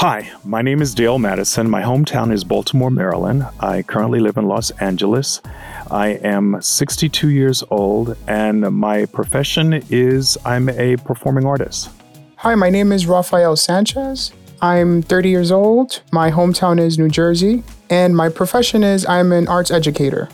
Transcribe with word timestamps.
Hi, 0.00 0.32
my 0.44 0.62
name 0.62 0.80
is 0.80 0.94
Dale 0.94 1.18
Madison. 1.18 1.68
My 1.68 1.82
hometown 1.82 2.32
is 2.32 2.42
Baltimore, 2.42 2.90
Maryland. 2.90 3.46
I 3.60 3.82
currently 3.82 4.18
live 4.18 4.38
in 4.38 4.48
Los 4.48 4.70
Angeles. 4.80 5.42
I 5.90 6.12
am 6.24 6.56
62 6.62 7.28
years 7.28 7.62
old, 7.70 8.16
and 8.26 8.62
my 8.74 9.04
profession 9.04 9.82
is 9.90 10.38
I'm 10.42 10.70
a 10.70 10.96
performing 10.96 11.44
artist. 11.44 11.90
Hi, 12.36 12.54
my 12.54 12.70
name 12.70 12.92
is 12.92 13.04
Rafael 13.04 13.56
Sanchez. 13.56 14.32
I'm 14.62 15.02
30 15.02 15.28
years 15.28 15.52
old. 15.52 16.00
My 16.12 16.30
hometown 16.30 16.80
is 16.80 16.98
New 16.98 17.10
Jersey, 17.10 17.62
and 17.90 18.16
my 18.16 18.30
profession 18.30 18.82
is 18.82 19.04
I'm 19.04 19.32
an 19.32 19.48
arts 19.48 19.70
educator. 19.70 20.30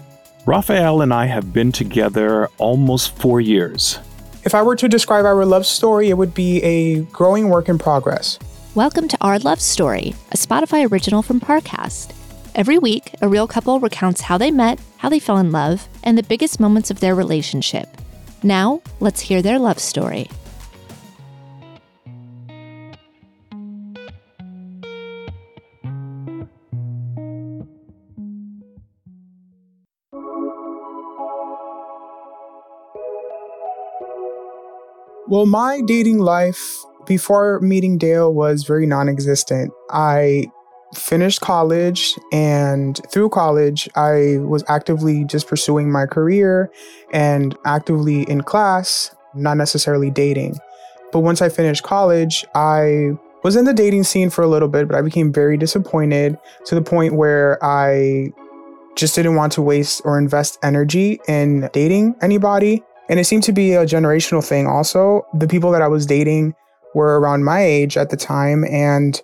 Rafael 0.47 1.03
and 1.03 1.13
I 1.13 1.27
have 1.27 1.53
been 1.53 1.73
together 1.73 2.47
almost 2.59 3.19
four 3.19 3.41
years. 3.41 3.99
If 4.45 4.55
I 4.55 4.63
were 4.63 4.77
to 4.77 4.87
describe 4.87 5.25
our 5.25 5.45
love 5.45 5.67
story, 5.67 6.09
it 6.09 6.15
would 6.15 6.35
be 6.35 6.63
a 6.63 7.01
growing 7.07 7.49
work 7.49 7.69
in 7.69 7.81
progress. 7.81 8.39
Welcome 8.77 9.09
to 9.09 9.17
Our 9.23 9.39
Love 9.39 9.59
Story, 9.59 10.15
a 10.33 10.37
Spotify 10.37 10.93
original 10.93 11.23
from 11.23 11.41
Parcast. 11.41 12.13
Every 12.55 12.77
week, 12.77 13.11
a 13.23 13.27
real 13.27 13.47
couple 13.47 13.81
recounts 13.81 14.21
how 14.21 14.37
they 14.37 14.51
met, 14.51 14.79
how 14.99 15.09
they 15.09 15.19
fell 15.19 15.39
in 15.39 15.51
love, 15.51 15.89
and 16.05 16.19
the 16.19 16.23
biggest 16.23 16.61
moments 16.61 16.91
of 16.91 17.01
their 17.01 17.15
relationship. 17.15 17.89
Now, 18.43 18.83
let's 19.01 19.23
hear 19.23 19.41
their 19.41 19.59
love 19.59 19.79
story. 19.79 20.29
Well, 35.29 35.47
my 35.47 35.81
dating 35.87 36.19
life 36.19 36.86
before 37.07 37.61
meeting 37.61 37.99
Dale 37.99 38.33
was 38.33 38.65
very 38.65 38.87
non 38.87 39.09
existent. 39.09 39.73
I 39.91 40.47
finished 40.95 41.41
college, 41.41 42.15
and 42.33 43.01
through 43.11 43.31
college, 43.31 43.89
I 43.97 44.39
was 44.41 44.65
actively 44.69 45.25
just 45.25 45.47
pursuing 45.47 45.91
my 45.91 46.07
career 46.07 46.71
and 47.13 47.57
actively 47.65 48.23
in 48.23 48.43
class, 48.43 49.15
not 49.35 49.57
necessarily 49.57 50.11
dating. 50.11 50.59
But 51.13 51.21
once 51.21 51.43
I 51.43 51.49
finished 51.49 51.83
college, 51.83 52.45
I 52.55 53.13
was 53.43 53.57
in 53.57 53.65
the 53.65 53.75
dating 53.75 54.05
scene 54.05 54.31
for 54.31 54.43
a 54.43 54.49
little 54.49 54.69
bit, 54.69 54.89
but 54.89 54.97
I 54.97 55.03
became 55.03 55.33
very 55.33 55.57
disappointed 55.57 56.39
to 56.67 56.75
the 56.75 56.83
point 56.83 57.15
where 57.15 57.63
I 57.65 58.33
just 58.97 59.15
didn't 59.15 59.37
want 59.37 59.53
to 59.53 59.63
waste 59.63 60.03
or 60.05 60.19
invest 60.19 60.59
energy 60.63 61.21
in 61.29 61.69
dating 61.73 62.17
anybody. 62.23 62.83
And 63.09 63.21
it 63.21 63.25
seemed 63.25 63.45
to 63.45 63.53
be 63.53 63.75
a 63.75 63.85
generational 63.85 64.45
thing 64.45 64.67
also. 64.67 65.25
The 65.35 65.47
people 65.47 65.71
that 65.71 65.83
I 65.83 65.89
was 65.89 66.07
dating 66.07 66.55
were 66.97 67.21
around 67.21 67.45
my 67.45 67.61
age 67.61 67.99
at 67.99 68.09
the 68.09 68.17
time 68.17 68.65
and 68.65 69.21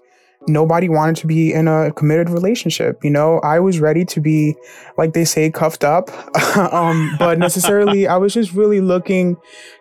nobody 0.47 0.89
wanted 0.89 1.17
to 1.17 1.27
be 1.27 1.53
in 1.53 1.67
a 1.69 1.91
committed 1.93 2.29
relationship 2.29 3.03
you 3.03 3.11
know? 3.11 3.39
I 3.41 3.61
was 3.61 3.81
ready 3.81 4.05
to 4.05 4.21
be 4.21 4.55
like 4.99 5.15
they 5.15 5.25
say 5.25 5.51
cuffed 5.51 5.83
up. 5.83 6.11
Um, 6.53 7.17
but 7.19 7.39
necessarily 7.39 8.07
i 8.07 8.17
was 8.19 8.35
just 8.35 8.53
really 8.53 8.83
looking 8.83 9.39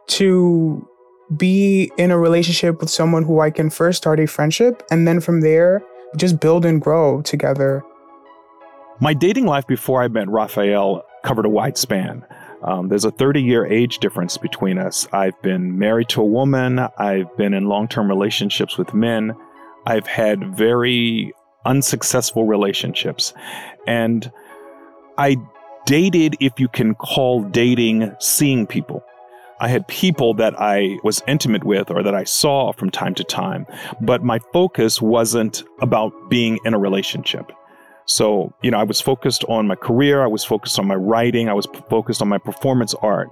to 0.08 0.88
be 1.36 1.92
in 1.98 2.12
a 2.12 2.18
relationship 2.18 2.80
with 2.80 2.90
someone 2.90 3.24
who 3.24 3.42
i 3.42 3.50
can 3.50 3.70
first 3.70 3.98
start 3.98 4.22
a 4.22 4.26
friendship 4.26 4.82
and 4.90 5.06
then 5.06 5.20
from 5.20 5.42
there 5.42 5.84
just 6.16 6.40
build 6.40 6.66
and 6.66 6.82
grow 6.82 7.22
together. 7.22 7.84
My 9.00 9.14
dating 9.14 9.46
life 9.48 9.68
before 9.68 10.02
i 10.02 10.08
met 10.08 10.30
Rafael 10.30 11.04
covered 11.26 11.46
a 11.46 11.50
wide 11.50 11.78
span 11.78 12.26
um, 12.64 12.90
there's 12.90 13.06
a 13.06 13.12
30 13.12 13.42
year 13.42 13.66
age 13.66 14.00
difference 14.00 14.38
between 14.38 14.78
us. 14.78 15.08
I've 15.12 15.40
been 15.42 15.78
married 15.78 16.10
to 16.10 16.22
a 16.22 16.26
woman, 16.26 16.80
I've 16.98 17.36
been 17.38 17.54
in 17.54 17.66
long 17.66 17.88
term 17.88 18.08
relationships 18.08 18.78
with 18.78 18.94
men, 18.94 19.34
I've 19.86 20.08
had 20.08 20.56
very 20.56 21.34
unsuccessful 21.66 22.46
relationships. 22.46 23.34
And 23.88 24.32
I 25.18 25.38
dated, 25.86 26.36
if 26.40 26.60
you 26.60 26.68
can 26.68 26.96
call 26.96 27.44
dating 27.44 28.16
seeing 28.20 28.68
people. 28.68 29.04
I 29.60 29.68
had 29.68 29.88
people 29.88 30.34
that 30.36 30.60
I 30.60 30.98
was 31.04 31.22
intimate 31.28 31.64
with 31.64 31.92
or 31.92 32.02
that 32.02 32.16
I 32.16 32.24
saw 32.24 32.72
from 32.72 32.90
time 32.90 33.14
to 33.16 33.24
time, 33.24 33.68
but 34.02 34.24
my 34.24 34.40
focus 34.54 35.00
wasn't 35.00 35.64
about 35.82 36.12
being 36.30 36.58
in 36.66 36.74
a 36.74 36.80
relationship. 36.80 37.52
So, 38.06 38.54
you 38.62 38.72
know, 38.72 38.80
I 38.80 38.84
was 38.84 39.00
focused 39.00 39.44
on 39.48 39.68
my 39.68 39.76
career, 39.76 40.24
I 40.24 40.28
was 40.28 40.44
focused 40.44 40.80
on 40.80 40.88
my 40.88 40.96
writing, 40.96 41.50
I 41.50 41.54
was 41.54 41.68
p- 41.68 41.82
focused 41.90 42.22
on 42.22 42.28
my 42.28 42.38
performance 42.38 42.94
art. 42.96 43.30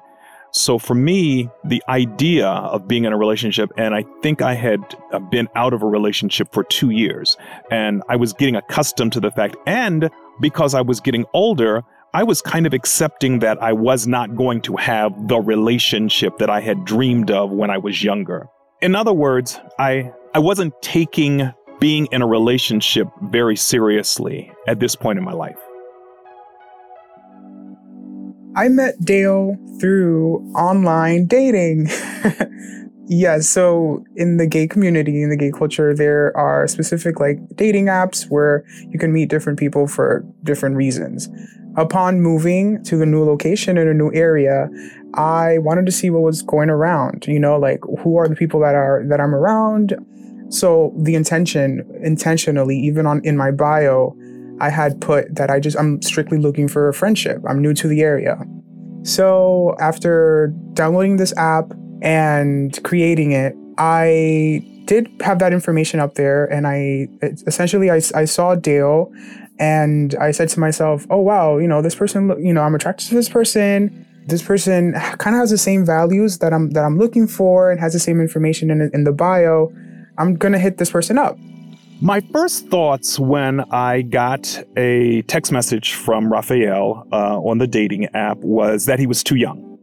So 0.51 0.79
for 0.79 0.95
me, 0.95 1.49
the 1.63 1.83
idea 1.87 2.47
of 2.47 2.87
being 2.87 3.05
in 3.05 3.13
a 3.13 3.17
relationship, 3.17 3.71
and 3.77 3.93
I 3.93 4.03
think 4.23 4.41
I 4.41 4.55
had 4.55 4.79
uh, 5.11 5.19
been 5.19 5.47
out 5.55 5.73
of 5.73 5.83
a 5.83 5.85
relationship 5.85 6.51
for 6.51 6.63
two 6.63 6.89
years, 6.89 7.37
and 7.69 8.01
I 8.09 8.15
was 8.15 8.33
getting 8.33 8.55
accustomed 8.55 9.13
to 9.13 9.19
the 9.19 9.31
fact, 9.31 9.57
and 9.67 10.09
because 10.39 10.73
I 10.73 10.81
was 10.81 10.99
getting 10.99 11.25
older, 11.33 11.83
I 12.13 12.23
was 12.23 12.41
kind 12.41 12.65
of 12.65 12.73
accepting 12.73 13.39
that 13.39 13.61
I 13.61 13.73
was 13.73 14.07
not 14.07 14.35
going 14.35 14.61
to 14.61 14.75
have 14.77 15.27
the 15.27 15.39
relationship 15.39 16.39
that 16.39 16.49
I 16.49 16.61
had 16.61 16.83
dreamed 16.83 17.29
of 17.29 17.51
when 17.51 17.69
I 17.69 17.77
was 17.77 18.03
younger. 18.03 18.47
In 18.81 18.95
other 18.95 19.13
words, 19.13 19.59
I 19.77 20.11
I 20.33 20.39
wasn't 20.39 20.79
taking 20.81 21.53
being 21.79 22.07
in 22.11 22.21
a 22.21 22.27
relationship 22.27 23.07
very 23.23 23.55
seriously 23.55 24.51
at 24.67 24.79
this 24.79 24.95
point 24.95 25.17
in 25.17 25.25
my 25.25 25.33
life? 25.33 25.57
I 28.55 28.67
met 28.67 28.99
Dale 28.99 29.55
through 29.79 30.39
online 30.55 31.27
dating. 31.27 31.87
yeah, 33.07 33.39
so 33.39 34.03
in 34.15 34.37
the 34.37 34.47
gay 34.47 34.67
community, 34.67 35.21
in 35.21 35.29
the 35.29 35.37
gay 35.37 35.51
culture, 35.51 35.95
there 35.95 36.35
are 36.35 36.67
specific 36.67 37.19
like 37.19 37.39
dating 37.55 37.85
apps 37.85 38.29
where 38.29 38.65
you 38.89 38.99
can 38.99 39.13
meet 39.13 39.29
different 39.29 39.59
people 39.59 39.87
for 39.87 40.25
different 40.43 40.75
reasons. 40.75 41.29
Upon 41.77 42.21
moving 42.21 42.83
to 42.85 42.97
the 42.97 43.05
new 43.05 43.23
location 43.23 43.77
in 43.77 43.87
a 43.87 43.93
new 43.93 44.11
area, 44.13 44.67
I 45.13 45.59
wanted 45.59 45.85
to 45.85 45.91
see 45.91 46.09
what 46.09 46.23
was 46.23 46.41
going 46.41 46.69
around, 46.69 47.25
you 47.27 47.39
know, 47.39 47.57
like 47.57 47.79
who 47.99 48.17
are 48.17 48.27
the 48.27 48.35
people 48.35 48.59
that 48.61 48.75
are 48.75 49.05
that 49.07 49.21
I'm 49.21 49.33
around, 49.33 49.93
so 50.49 50.93
the 50.97 51.15
intention, 51.15 51.87
intentionally, 52.03 52.77
even 52.77 53.05
on 53.05 53.21
in 53.23 53.37
my 53.37 53.51
bio, 53.51 54.15
I 54.59 54.69
had 54.69 54.99
put 54.99 55.35
that 55.35 55.49
I 55.49 55.59
just 55.59 55.77
I'm 55.77 56.01
strictly 56.01 56.39
looking 56.39 56.67
for 56.67 56.89
a 56.89 56.93
friendship. 56.93 57.41
I'm 57.47 57.61
new 57.61 57.73
to 57.75 57.87
the 57.87 58.01
area. 58.01 58.37
So 59.03 59.75
after 59.79 60.53
downloading 60.73 61.17
this 61.17 61.35
app 61.37 61.71
and 62.01 62.77
creating 62.83 63.31
it, 63.31 63.55
I 63.77 64.65
did 64.85 65.09
have 65.21 65.39
that 65.39 65.53
information 65.53 65.99
up 65.99 66.15
there 66.15 66.45
and 66.45 66.67
I 66.67 67.07
essentially 67.47 67.91
I, 67.91 68.01
I 68.15 68.25
saw 68.25 68.55
Dale 68.55 69.11
and 69.59 70.15
I 70.15 70.31
said 70.31 70.49
to 70.49 70.59
myself, 70.59 71.05
"Oh 71.09 71.21
wow, 71.21 71.57
you 71.57 71.67
know, 71.67 71.81
this 71.81 71.95
person, 71.95 72.33
you 72.43 72.53
know, 72.53 72.63
I'm 72.63 72.75
attracted 72.75 73.07
to 73.09 73.15
this 73.15 73.29
person. 73.29 74.05
This 74.25 74.41
person 74.41 74.93
kind 74.93 75.35
of 75.35 75.41
has 75.41 75.51
the 75.51 75.57
same 75.57 75.85
values 75.85 76.39
that 76.39 76.53
I'm 76.53 76.71
that 76.71 76.83
I'm 76.83 76.97
looking 76.97 77.27
for 77.27 77.71
and 77.71 77.79
has 77.79 77.93
the 77.93 77.99
same 77.99 78.19
information 78.19 78.71
in 78.71 78.89
in 78.93 79.03
the 79.03 79.11
bio." 79.11 79.71
I'm 80.19 80.35
going 80.35 80.51
to 80.51 80.59
hit 80.59 80.77
this 80.77 80.91
person 80.91 81.17
up. 81.17 81.39
My 82.01 82.19
first 82.19 82.67
thoughts 82.67 83.17
when 83.17 83.61
I 83.71 84.01
got 84.01 84.61
a 84.75 85.21
text 85.23 85.51
message 85.51 85.93
from 85.93 86.31
Rafael 86.31 87.07
uh, 87.11 87.39
on 87.39 87.57
the 87.57 87.67
dating 87.67 88.05
app 88.13 88.37
was 88.39 88.85
that 88.85 88.99
he 88.99 89.07
was 89.07 89.23
too 89.23 89.35
young. 89.35 89.77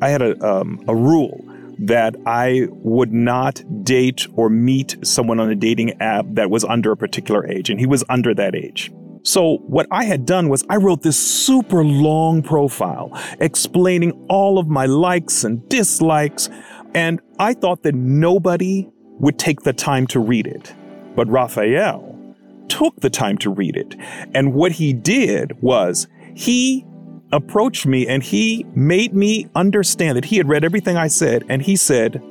I 0.00 0.08
had 0.10 0.22
a, 0.22 0.40
um, 0.46 0.82
a 0.86 0.94
rule 0.94 1.44
that 1.80 2.14
I 2.24 2.68
would 2.70 3.12
not 3.12 3.62
date 3.82 4.28
or 4.34 4.48
meet 4.48 4.96
someone 5.02 5.40
on 5.40 5.50
a 5.50 5.56
dating 5.56 6.00
app 6.00 6.26
that 6.30 6.50
was 6.50 6.64
under 6.64 6.92
a 6.92 6.96
particular 6.96 7.46
age, 7.46 7.68
and 7.68 7.80
he 7.80 7.86
was 7.86 8.04
under 8.08 8.32
that 8.34 8.54
age. 8.54 8.92
So, 9.22 9.58
what 9.66 9.86
I 9.90 10.04
had 10.04 10.24
done 10.24 10.48
was 10.48 10.64
I 10.68 10.76
wrote 10.76 11.02
this 11.02 11.18
super 11.18 11.84
long 11.84 12.42
profile 12.42 13.10
explaining 13.40 14.12
all 14.28 14.58
of 14.58 14.68
my 14.68 14.86
likes 14.86 15.44
and 15.44 15.68
dislikes, 15.68 16.48
and 16.94 17.20
I 17.38 17.54
thought 17.54 17.82
that 17.82 17.94
nobody 17.94 18.88
would 19.20 19.38
take 19.38 19.60
the 19.60 19.72
time 19.72 20.06
to 20.08 20.20
read 20.20 20.46
it. 20.46 20.74
But 21.14 21.28
Rafael 21.28 22.34
took 22.68 23.00
the 23.00 23.10
time 23.10 23.38
to 23.38 23.50
read 23.50 23.76
it. 23.76 23.94
And 24.34 24.54
what 24.54 24.72
he 24.72 24.92
did 24.92 25.60
was 25.62 26.06
he 26.34 26.84
approached 27.32 27.86
me 27.86 28.06
and 28.06 28.22
he 28.22 28.64
made 28.74 29.14
me 29.14 29.48
understand 29.54 30.16
that 30.16 30.24
he 30.26 30.36
had 30.36 30.48
read 30.48 30.64
everything 30.64 30.96
I 30.96 31.08
said. 31.08 31.44
And 31.48 31.62
he 31.62 31.76
said, 31.76 32.22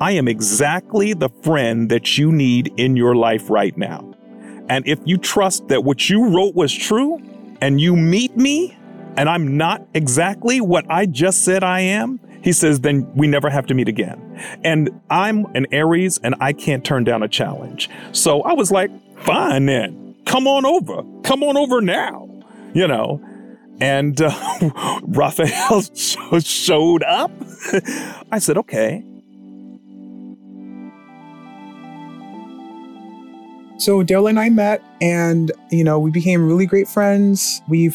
I 0.00 0.12
am 0.12 0.28
exactly 0.28 1.12
the 1.12 1.28
friend 1.42 1.90
that 1.90 2.18
you 2.18 2.32
need 2.32 2.72
in 2.76 2.96
your 2.96 3.14
life 3.14 3.48
right 3.48 3.76
now. 3.76 4.12
And 4.68 4.86
if 4.86 4.98
you 5.04 5.18
trust 5.18 5.68
that 5.68 5.84
what 5.84 6.08
you 6.10 6.34
wrote 6.34 6.54
was 6.54 6.72
true 6.72 7.20
and 7.60 7.80
you 7.80 7.96
meet 7.96 8.36
me 8.36 8.76
and 9.16 9.28
I'm 9.28 9.56
not 9.56 9.86
exactly 9.94 10.60
what 10.60 10.90
I 10.90 11.06
just 11.06 11.44
said 11.44 11.62
I 11.62 11.80
am, 11.80 12.18
he 12.42 12.52
says, 12.52 12.80
then 12.80 13.10
we 13.14 13.26
never 13.26 13.48
have 13.48 13.66
to 13.66 13.74
meet 13.74 13.88
again. 13.88 14.20
And 14.64 14.90
I'm 15.10 15.46
an 15.54 15.66
Aries 15.72 16.18
and 16.22 16.34
I 16.40 16.52
can't 16.52 16.84
turn 16.84 17.04
down 17.04 17.22
a 17.22 17.28
challenge. 17.28 17.88
So 18.12 18.42
I 18.42 18.52
was 18.52 18.70
like, 18.70 18.90
fine 19.20 19.66
then, 19.66 20.16
come 20.26 20.46
on 20.46 20.66
over, 20.66 21.02
come 21.22 21.42
on 21.42 21.56
over 21.56 21.80
now, 21.80 22.28
you 22.74 22.86
know. 22.86 23.22
And 23.80 24.20
uh, 24.20 25.00
Rafael 25.02 25.82
showed 26.40 27.02
up. 27.04 27.30
I 28.32 28.38
said, 28.38 28.58
okay. 28.58 29.04
So 33.78 34.04
Dale 34.04 34.28
and 34.28 34.38
I 34.38 34.48
met 34.48 34.80
and, 35.00 35.50
you 35.70 35.82
know, 35.82 35.98
we 35.98 36.12
became 36.12 36.46
really 36.46 36.66
great 36.66 36.86
friends. 36.86 37.60
We 37.68 37.92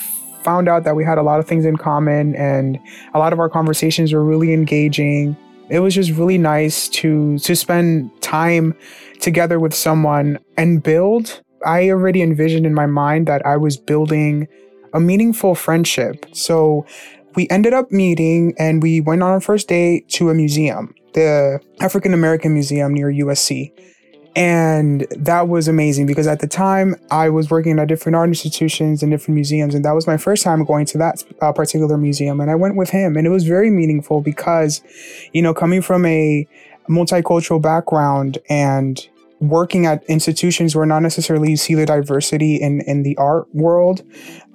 found 0.47 0.69
out 0.69 0.85
that 0.85 0.95
we 0.95 1.03
had 1.03 1.17
a 1.17 1.21
lot 1.21 1.41
of 1.41 1.45
things 1.45 1.65
in 1.65 1.75
common 1.75 2.33
and 2.37 2.79
a 3.13 3.19
lot 3.19 3.33
of 3.33 3.39
our 3.39 3.49
conversations 3.49 4.13
were 4.13 4.23
really 4.23 4.53
engaging. 4.53 5.35
It 5.69 5.79
was 5.79 5.93
just 5.93 6.11
really 6.11 6.37
nice 6.37 6.87
to 6.99 7.37
to 7.39 7.53
spend 7.53 8.09
time 8.21 8.73
together 9.19 9.59
with 9.59 9.73
someone 9.73 10.39
and 10.55 10.81
build. 10.81 11.41
I 11.65 11.89
already 11.89 12.21
envisioned 12.21 12.65
in 12.65 12.73
my 12.73 12.85
mind 12.85 13.27
that 13.27 13.45
I 13.45 13.57
was 13.57 13.75
building 13.75 14.47
a 14.93 15.01
meaningful 15.01 15.53
friendship. 15.53 16.25
So 16.31 16.85
we 17.35 17.49
ended 17.49 17.73
up 17.73 17.91
meeting 17.91 18.53
and 18.57 18.81
we 18.81 19.01
went 19.01 19.23
on 19.23 19.31
our 19.31 19.41
first 19.41 19.67
date 19.67 20.07
to 20.15 20.29
a 20.29 20.33
museum, 20.33 20.95
the 21.13 21.59
African 21.81 22.13
American 22.13 22.53
Museum 22.53 22.93
near 22.93 23.11
USC. 23.11 23.73
And 24.37 25.07
that 25.09 25.47
was 25.47 25.67
amazing 25.67 26.05
because 26.05 26.27
at 26.27 26.41
the 26.41 26.47
time 26.47 26.95
I 27.09 27.27
was 27.27 27.49
working 27.49 27.79
at 27.79 27.87
different 27.87 28.15
art 28.15 28.29
institutions 28.29 29.01
and 29.01 29.11
different 29.11 29.33
museums. 29.33 29.73
And 29.73 29.83
that 29.83 29.93
was 29.93 30.05
my 30.05 30.15
first 30.17 30.43
time 30.43 30.63
going 30.63 30.85
to 30.85 30.97
that 30.99 31.23
uh, 31.41 31.51
particular 31.51 31.97
museum. 31.97 32.39
And 32.39 32.51
I 32.51 32.53
went 32.53 32.75
with 32.75 32.91
him. 32.91 33.17
And 33.17 33.25
it 33.25 33.31
was 33.31 33.45
very 33.45 33.71
meaningful 33.71 34.21
because, 34.21 34.83
you 35.33 35.41
know, 35.41 35.55
coming 35.55 35.81
from 35.81 36.05
a 36.05 36.47
multicultural 36.87 37.59
background 37.59 38.37
and 38.47 39.09
working 39.39 39.85
at 39.85 40.03
institutions 40.05 40.75
where 40.75 40.85
not 40.85 41.01
necessarily 41.01 41.51
you 41.51 41.57
see 41.57 41.75
the 41.75 41.85
diversity 41.85 42.55
in 42.55 42.81
in 42.81 43.03
the 43.03 43.15
art 43.17 43.47
world 43.53 44.03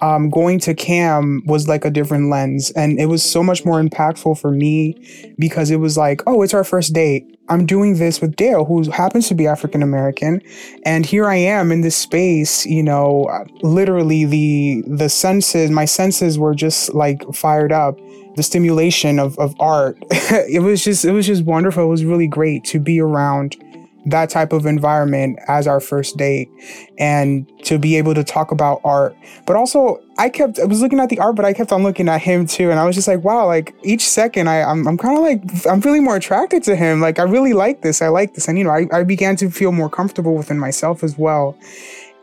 um, 0.01 0.29
going 0.29 0.59
to 0.59 0.73
CAAM 0.73 1.45
was 1.45 1.67
like 1.67 1.85
a 1.85 1.89
different 1.89 2.29
lens. 2.29 2.71
And 2.71 2.99
it 2.99 3.05
was 3.05 3.23
so 3.23 3.41
much 3.41 3.63
more 3.63 3.81
impactful 3.81 4.39
for 4.39 4.51
me 4.51 5.33
because 5.39 5.71
it 5.71 5.77
was 5.77 5.97
like 5.97 6.21
oh 6.27 6.41
it's 6.41 6.53
our 6.53 6.63
first 6.63 6.93
date. 6.93 7.29
I'm 7.49 7.65
doing 7.65 7.97
this 7.97 8.21
with 8.21 8.35
dale 8.35 8.65
who 8.65 8.89
happens 8.89 9.27
to 9.27 9.35
be 9.35 9.47
african 9.47 9.83
american 9.83 10.41
and 10.85 11.05
here 11.05 11.27
i 11.27 11.35
am 11.35 11.73
in 11.73 11.81
this 11.81 11.97
space 11.97 12.65
you 12.65 12.81
know 12.81 13.27
literally 13.61 14.23
the 14.23 14.81
the 14.87 15.09
senses 15.09 15.69
my 15.69 15.83
senses 15.83 16.39
were 16.39 16.55
just 16.55 16.93
like 16.93 17.23
fired 17.33 17.71
up. 17.71 17.99
The 18.35 18.41
stimulation 18.41 19.19
of, 19.19 19.37
of 19.37 19.53
art 19.59 19.95
it 20.11 20.63
was 20.63 20.83
just 20.83 21.05
it 21.05 21.11
was 21.11 21.27
just 21.27 21.43
wonderful. 21.43 21.83
It 21.83 21.87
was 21.87 22.03
really 22.03 22.25
great 22.27 22.63
to 22.65 22.79
be 22.79 22.99
around 22.99 23.62
that 24.05 24.29
type 24.29 24.51
of 24.51 24.65
environment 24.65 25.39
as 25.47 25.67
our 25.67 25.79
first 25.79 26.17
date 26.17 26.49
and 26.97 27.49
to 27.63 27.77
be 27.79 27.95
able 27.95 28.13
to 28.13 28.23
talk 28.23 28.51
about 28.51 28.81
art. 28.83 29.15
But 29.45 29.55
also 29.55 29.99
I 30.17 30.29
kept 30.29 30.59
I 30.59 30.65
was 30.65 30.81
looking 30.81 30.99
at 30.99 31.09
the 31.09 31.19
art, 31.19 31.35
but 31.35 31.45
I 31.45 31.53
kept 31.53 31.71
on 31.71 31.83
looking 31.83 32.09
at 32.09 32.21
him 32.21 32.45
too. 32.45 32.69
And 32.69 32.79
I 32.79 32.85
was 32.85 32.95
just 32.95 33.07
like, 33.07 33.23
wow, 33.23 33.45
like 33.45 33.73
each 33.83 34.07
second 34.07 34.47
I 34.49 34.63
I'm, 34.63 34.87
I'm 34.87 34.97
kind 34.97 35.17
of 35.17 35.23
like 35.23 35.65
I'm 35.67 35.81
feeling 35.81 36.03
more 36.03 36.15
attracted 36.15 36.63
to 36.63 36.75
him. 36.75 36.99
Like 36.99 37.19
I 37.19 37.23
really 37.23 37.53
like 37.53 37.81
this. 37.81 38.01
I 38.01 38.09
like 38.09 38.33
this. 38.33 38.47
And 38.47 38.57
you 38.57 38.63
know, 38.63 38.71
I, 38.71 38.87
I 38.91 39.03
began 39.03 39.35
to 39.37 39.49
feel 39.49 39.71
more 39.71 39.89
comfortable 39.89 40.35
within 40.35 40.59
myself 40.59 41.03
as 41.03 41.17
well. 41.17 41.57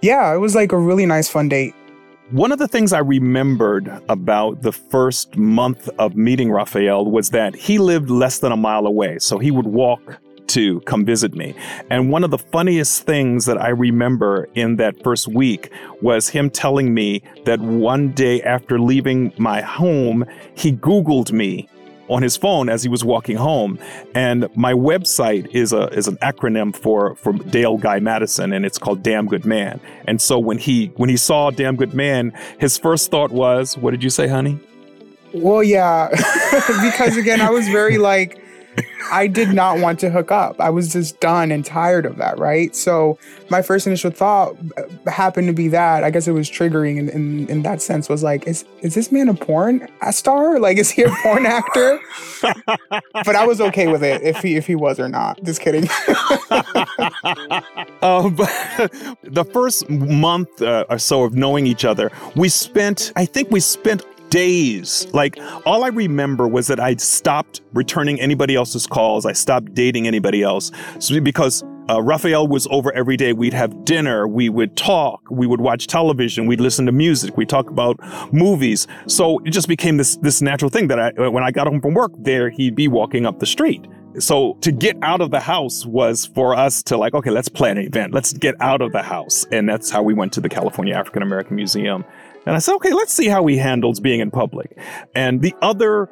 Yeah, 0.03 0.35
it 0.35 0.38
was 0.38 0.55
like 0.55 0.73
a 0.73 0.79
really 0.79 1.06
nice 1.06 1.29
fun 1.29 1.49
date. 1.49 1.75
One 2.31 2.53
of 2.53 2.61
the 2.61 2.69
things 2.69 2.93
I 2.93 3.00
remembered 3.00 3.91
about 4.09 4.62
the 4.62 4.71
first 4.71 5.37
month 5.37 5.88
of 5.99 6.15
meeting 6.15 6.53
Rafael 6.53 7.05
was 7.05 7.31
that 7.31 7.56
he 7.56 7.79
lived 7.79 8.09
less 8.09 8.38
than 8.38 8.53
a 8.53 8.56
mile 8.56 8.87
away. 8.87 9.19
So 9.19 9.38
he 9.38 9.50
would 9.50 9.67
walk 9.67 10.21
to 10.50 10.81
come 10.82 11.05
visit 11.05 11.35
me. 11.35 11.55
And 11.91 12.11
one 12.11 12.25
of 12.25 12.31
the 12.31 12.38
funniest 12.38 13.05
things 13.05 13.47
that 13.47 13.61
I 13.61 13.69
remember 13.69 14.49
in 14.55 14.76
that 14.76 15.02
first 15.02 15.29
week 15.29 15.70
was 16.02 16.29
him 16.29 16.50
telling 16.50 16.93
me 16.94 17.23
that 17.44 17.61
one 17.61 18.11
day 18.12 18.43
after 18.43 18.79
leaving 18.79 19.32
my 19.38 19.61
home, 19.61 20.25
he 20.55 20.73
Googled 20.73 21.32
me 21.32 21.69
on 22.08 22.23
his 22.23 22.37
phone 22.37 22.69
as 22.69 22.82
he 22.82 22.88
was 22.88 23.05
walking 23.05 23.37
home. 23.37 23.79
And 24.14 24.49
my 24.56 24.73
website 24.73 25.47
is 25.55 25.73
a 25.73 25.87
is 25.88 26.08
an 26.08 26.17
acronym 26.17 26.75
for 26.75 27.14
for 27.14 27.32
Dale 27.32 27.79
Guy 27.79 28.00
Madison, 28.00 28.53
and 28.53 28.67
it's 28.67 28.79
called 28.79 29.03
Damn 29.03 29.26
Good 29.26 29.46
Man. 29.46 29.81
And 30.06 30.20
so 30.20 30.38
when 30.38 30.58
he 30.58 30.87
when 30.96 31.08
he 31.08 31.17
saw 31.17 31.50
Damn 31.50 31.76
Good 31.76 31.94
Man, 31.94 32.32
his 32.58 32.76
first 32.76 33.11
thought 33.11 33.31
was, 33.31 33.79
"What 33.79 33.93
did 33.93 34.03
you 34.03 34.11
say, 34.11 34.26
honey?" 34.26 34.58
Well, 35.32 35.62
yeah, 35.62 36.08
because 36.82 37.17
again, 37.17 37.41
I 37.41 37.50
was 37.50 37.69
very 37.69 37.99
like 37.99 38.43
I 39.12 39.27
did 39.27 39.50
not 39.50 39.79
want 39.79 39.99
to 40.00 40.11
hook 40.11 40.31
up. 40.31 40.61
I 40.61 40.71
was 40.71 40.93
just 40.93 41.21
done 41.21 41.50
and 41.50 41.65
tired 41.65 42.06
of 42.06 42.17
that, 42.17 42.38
right? 42.38 42.75
So 42.75 43.19
my 43.50 43.62
first 43.62 43.87
initial 43.87 44.11
thought 44.11 44.56
uh, 44.77 45.11
happened 45.11 45.49
to 45.49 45.53
be 45.53 45.69
that. 45.69 46.05
I 46.05 46.11
guess 46.11 46.29
it 46.29 46.32
was 46.32 46.50
triggering 46.50 46.99
in, 46.99 47.09
in, 47.09 47.49
in 47.49 47.62
that 47.62 47.82
sense 47.82 48.09
was 48.09 48.23
like, 48.23 48.47
is 48.47 48.65
is 48.82 48.94
this 48.94 49.11
man 49.11 49.29
a 49.29 49.35
porn 49.35 49.88
star? 50.11 50.59
Like, 50.59 50.79
is 50.79 50.91
he 50.91 51.03
a 51.03 51.11
porn 51.23 51.47
actor? 51.47 52.00
but 53.25 53.37
I 53.37 53.47
was 53.47 53.61
okay 53.61 53.88
with 53.88 54.03
it 54.03 54.23
if 54.23 54.38
he 54.38 54.56
if 54.56 54.67
he 54.67 54.75
was 54.75 55.00
or 55.00 55.09
not. 55.09 55.43
Just 55.44 55.61
kidding. 55.61 55.85
um, 58.03 58.37
the 59.23 59.49
first 59.53 59.88
month 59.91 60.62
uh, 60.62 60.85
or 60.88 60.99
so 60.99 61.25
of 61.25 61.35
knowing 61.35 61.67
each 61.67 61.85
other, 61.85 62.11
we 62.37 62.49
spent. 62.49 63.12
I 63.17 63.25
think 63.25 63.50
we 63.50 63.61
spent 63.61 64.05
days. 64.31 65.06
Like, 65.12 65.38
all 65.67 65.85
I 65.85 65.88
remember 65.88 66.49
was 66.49 66.67
that 66.69 66.81
I 66.81 66.97
stopped 66.97 67.61
returning 67.73 68.21
anybody 68.21 68.55
else's 68.55 68.87
calls. 68.87 69.27
I 69.27 69.32
stopped 69.32 69.75
dating 69.75 70.06
anybody 70.06 70.43
else 70.43 70.71
so 70.99 71.21
because 71.21 71.62
uh, 71.91 72.00
Rafael 72.00 72.47
was 72.47 72.69
over 72.71 72.93
every 72.93 73.17
day. 73.17 73.32
We'd 73.32 73.53
have 73.53 73.85
dinner, 73.85 74.29
we 74.29 74.49
would 74.49 74.77
talk, 74.77 75.23
we 75.31 75.47
would 75.47 75.61
watch 75.61 75.88
television, 75.88 76.47
we'd 76.47 76.61
listen 76.61 76.87
to 76.87 76.93
music, 76.93 77.37
we'd 77.37 77.49
talk 77.49 77.69
about 77.69 77.99
movies. 78.32 78.87
So 79.06 79.41
it 79.41 79.50
just 79.50 79.67
became 79.67 79.97
this 79.97 80.17
this 80.19 80.41
natural 80.41 80.71
thing 80.71 80.87
that 80.88 81.00
I, 81.00 81.29
when 81.29 81.43
I 81.43 81.50
got 81.50 81.67
home 81.67 81.81
from 81.81 81.94
work, 81.94 82.12
there 82.19 82.50
he'd 82.50 82.77
be 82.77 82.87
walking 82.87 83.27
up 83.27 83.41
the 83.41 83.47
street. 83.47 83.87
So 84.19 84.56
to 84.61 84.73
get 84.73 84.97
out 85.03 85.21
of 85.21 85.31
the 85.31 85.41
house 85.41 85.87
was 85.87 86.27
for 86.27 86.55
us 86.55 86.82
to 86.85 86.97
like, 86.97 87.15
okay, 87.15 87.31
let's 87.31 87.49
plan 87.49 87.79
an 87.79 87.87
event. 87.87 88.12
Let's 88.12 88.32
get 88.32 88.55
out 88.61 88.82
of 88.82 88.93
the 88.93 89.03
house, 89.03 89.47
and 89.50 89.69
that's 89.69 89.91
how 89.91 90.03
we 90.03 90.15
went 90.15 90.32
to 90.35 90.41
the 90.41 90.49
California 90.49 90.94
African 90.94 91.23
American 91.23 91.56
Museum 91.56 92.05
and 92.46 92.56
I 92.56 92.58
said, 92.58 92.75
okay, 92.76 92.92
let's 92.92 93.12
see 93.12 93.28
how 93.28 93.46
he 93.46 93.56
handles 93.56 94.00
being 94.00 94.20
in 94.20 94.31
public. 94.31 94.78
And 95.14 95.42
the 95.42 95.54
other 95.62 96.08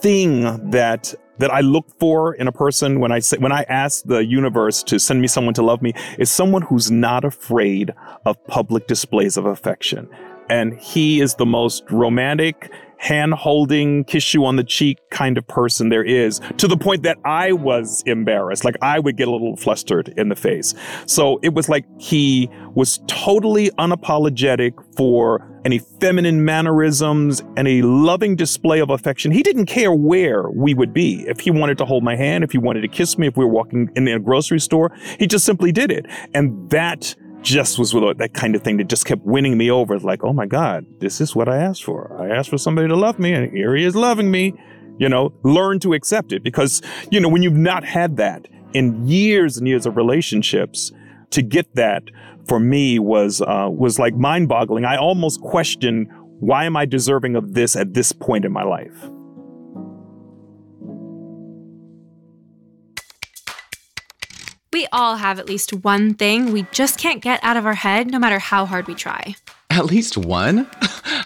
thing 0.00 0.70
that 0.70 1.14
that 1.38 1.50
I 1.50 1.60
look 1.60 1.86
for 1.98 2.34
in 2.34 2.46
a 2.48 2.52
person 2.52 3.00
when 3.00 3.12
I 3.12 3.18
say 3.18 3.38
when 3.38 3.52
I 3.52 3.62
ask 3.62 4.04
the 4.04 4.24
universe 4.24 4.82
to 4.84 4.98
send 4.98 5.20
me 5.22 5.26
someone 5.26 5.54
to 5.54 5.62
love 5.62 5.80
me 5.80 5.94
is 6.18 6.30
someone 6.30 6.62
who's 6.62 6.90
not 6.90 7.24
afraid 7.24 7.94
of 8.26 8.42
public 8.46 8.86
displays 8.86 9.36
of 9.36 9.46
affection. 9.46 10.08
And 10.50 10.78
he 10.78 11.20
is 11.20 11.36
the 11.36 11.46
most 11.46 11.84
romantic 11.90 12.70
hand 12.98 13.32
holding, 13.32 14.04
kiss 14.04 14.34
you 14.34 14.44
on 14.44 14.56
the 14.56 14.64
cheek 14.64 14.98
kind 15.10 15.38
of 15.38 15.46
person 15.48 15.88
there 15.88 16.04
is, 16.04 16.40
to 16.58 16.68
the 16.68 16.76
point 16.76 17.02
that 17.04 17.16
I 17.24 17.52
was 17.52 18.02
embarrassed. 18.04 18.64
Like 18.64 18.76
I 18.82 18.98
would 18.98 19.16
get 19.16 19.26
a 19.26 19.30
little 19.30 19.56
flustered 19.56 20.12
in 20.18 20.28
the 20.28 20.36
face. 20.36 20.74
So 21.06 21.38
it 21.42 21.54
was 21.54 21.70
like 21.70 21.86
he 21.98 22.50
was 22.74 23.00
totally 23.06 23.70
unapologetic 23.78 24.74
for 24.94 25.49
any 25.64 25.78
feminine 25.78 26.44
mannerisms, 26.44 27.42
any 27.56 27.82
loving 27.82 28.36
display 28.36 28.80
of 28.80 28.90
affection. 28.90 29.30
He 29.32 29.42
didn't 29.42 29.66
care 29.66 29.92
where 29.92 30.50
we 30.50 30.74
would 30.74 30.92
be. 30.92 31.24
If 31.28 31.40
he 31.40 31.50
wanted 31.50 31.78
to 31.78 31.84
hold 31.84 32.02
my 32.02 32.16
hand, 32.16 32.44
if 32.44 32.52
he 32.52 32.58
wanted 32.58 32.80
to 32.82 32.88
kiss 32.88 33.18
me, 33.18 33.26
if 33.26 33.36
we 33.36 33.44
were 33.44 33.50
walking 33.50 33.90
in 33.94 34.08
a 34.08 34.18
grocery 34.18 34.60
store, 34.60 34.90
he 35.18 35.26
just 35.26 35.44
simply 35.44 35.72
did 35.72 35.90
it. 35.90 36.06
And 36.34 36.70
that 36.70 37.14
just 37.42 37.78
was 37.78 37.92
that 37.92 38.30
kind 38.34 38.54
of 38.54 38.62
thing 38.62 38.76
that 38.78 38.88
just 38.88 39.06
kept 39.06 39.24
winning 39.24 39.56
me 39.56 39.70
over. 39.70 39.98
Like, 39.98 40.22
oh 40.24 40.32
my 40.32 40.46
God, 40.46 40.86
this 41.00 41.20
is 41.20 41.34
what 41.34 41.48
I 41.48 41.58
asked 41.58 41.84
for. 41.84 42.16
I 42.20 42.34
asked 42.36 42.50
for 42.50 42.58
somebody 42.58 42.88
to 42.88 42.96
love 42.96 43.18
me, 43.18 43.32
and 43.32 43.50
here 43.52 43.74
he 43.74 43.84
is 43.84 43.96
loving 43.96 44.30
me. 44.30 44.54
You 44.98 45.08
know, 45.08 45.32
learn 45.42 45.78
to 45.80 45.94
accept 45.94 46.30
it 46.32 46.42
because, 46.42 46.82
you 47.10 47.20
know, 47.20 47.28
when 47.28 47.42
you've 47.42 47.54
not 47.56 47.84
had 47.84 48.18
that 48.18 48.46
in 48.74 49.08
years 49.08 49.56
and 49.56 49.66
years 49.66 49.86
of 49.86 49.96
relationships, 49.96 50.92
to 51.30 51.42
get 51.42 51.74
that 51.74 52.04
for 52.46 52.58
me 52.58 52.98
was 52.98 53.40
uh, 53.40 53.68
was 53.70 53.98
like 53.98 54.14
mind 54.14 54.48
boggling. 54.48 54.84
I 54.84 54.96
almost 54.96 55.40
questioned 55.40 56.08
why 56.40 56.64
am 56.64 56.76
I 56.76 56.86
deserving 56.86 57.36
of 57.36 57.54
this 57.54 57.76
at 57.76 57.94
this 57.94 58.12
point 58.12 58.44
in 58.44 58.52
my 58.52 58.64
life. 58.64 59.10
We 64.72 64.86
all 64.92 65.16
have 65.16 65.38
at 65.38 65.46
least 65.48 65.72
one 65.72 66.14
thing 66.14 66.52
we 66.52 66.64
just 66.72 66.98
can't 66.98 67.20
get 67.20 67.42
out 67.42 67.56
of 67.56 67.66
our 67.66 67.74
head 67.74 68.10
no 68.10 68.18
matter 68.18 68.38
how 68.38 68.64
hard 68.64 68.86
we 68.86 68.94
try. 68.94 69.34
At 69.68 69.86
least 69.86 70.16
one? 70.16 70.68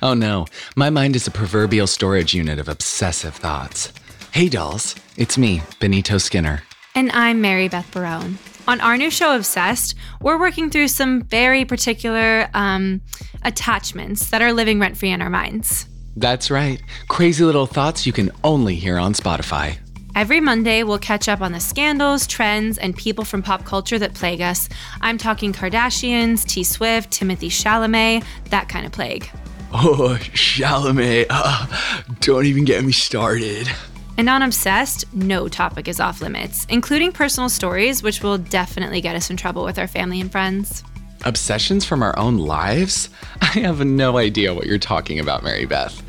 Oh 0.02 0.12
no, 0.12 0.44
my 0.76 0.90
mind 0.90 1.16
is 1.16 1.26
a 1.26 1.30
proverbial 1.30 1.86
storage 1.86 2.34
unit 2.34 2.58
of 2.58 2.68
obsessive 2.68 3.34
thoughts. 3.34 3.90
Hey 4.32 4.50
dolls, 4.50 4.94
it's 5.16 5.38
me, 5.38 5.62
Benito 5.80 6.18
Skinner. 6.18 6.62
And 6.94 7.10
I'm 7.12 7.40
Mary 7.40 7.68
Beth 7.68 7.90
Barone. 7.90 8.38
On 8.66 8.80
our 8.80 8.96
new 8.96 9.10
show, 9.10 9.36
Obsessed, 9.36 9.94
we're 10.22 10.38
working 10.38 10.70
through 10.70 10.88
some 10.88 11.22
very 11.22 11.66
particular 11.66 12.48
um, 12.54 13.02
attachments 13.42 14.30
that 14.30 14.40
are 14.40 14.54
living 14.54 14.80
rent 14.80 14.96
free 14.96 15.10
in 15.10 15.20
our 15.20 15.28
minds. 15.28 15.86
That's 16.16 16.50
right. 16.50 16.80
Crazy 17.08 17.44
little 17.44 17.66
thoughts 17.66 18.06
you 18.06 18.12
can 18.12 18.30
only 18.42 18.76
hear 18.76 18.96
on 18.96 19.12
Spotify. 19.12 19.78
Every 20.16 20.40
Monday, 20.40 20.82
we'll 20.82 20.98
catch 20.98 21.28
up 21.28 21.42
on 21.42 21.52
the 21.52 21.60
scandals, 21.60 22.26
trends, 22.26 22.78
and 22.78 22.96
people 22.96 23.24
from 23.24 23.42
pop 23.42 23.66
culture 23.66 23.98
that 23.98 24.14
plague 24.14 24.40
us. 24.40 24.68
I'm 25.02 25.18
talking 25.18 25.52
Kardashians, 25.52 26.46
T 26.46 26.64
Swift, 26.64 27.10
Timothée 27.10 27.50
Chalamet, 27.50 28.24
that 28.48 28.68
kind 28.70 28.86
of 28.86 28.92
plague. 28.92 29.28
Oh, 29.72 30.16
Chalamet. 30.32 31.26
Uh, 31.28 31.66
don't 32.20 32.46
even 32.46 32.64
get 32.64 32.82
me 32.82 32.92
started. 32.92 33.68
And 34.16 34.28
on 34.28 34.42
Obsessed, 34.42 35.12
no 35.12 35.48
topic 35.48 35.88
is 35.88 35.98
off 35.98 36.20
limits, 36.20 36.66
including 36.68 37.12
personal 37.12 37.48
stories, 37.48 38.02
which 38.02 38.22
will 38.22 38.38
definitely 38.38 39.00
get 39.00 39.16
us 39.16 39.30
in 39.30 39.36
trouble 39.36 39.64
with 39.64 39.78
our 39.78 39.88
family 39.88 40.20
and 40.20 40.30
friends. 40.30 40.84
Obsessions 41.24 41.84
from 41.84 42.02
our 42.02 42.16
own 42.18 42.38
lives? 42.38 43.08
I 43.40 43.60
have 43.60 43.84
no 43.84 44.18
idea 44.18 44.54
what 44.54 44.66
you're 44.66 44.78
talking 44.78 45.18
about, 45.18 45.42
Mary 45.42 45.64
Beth. 45.64 46.00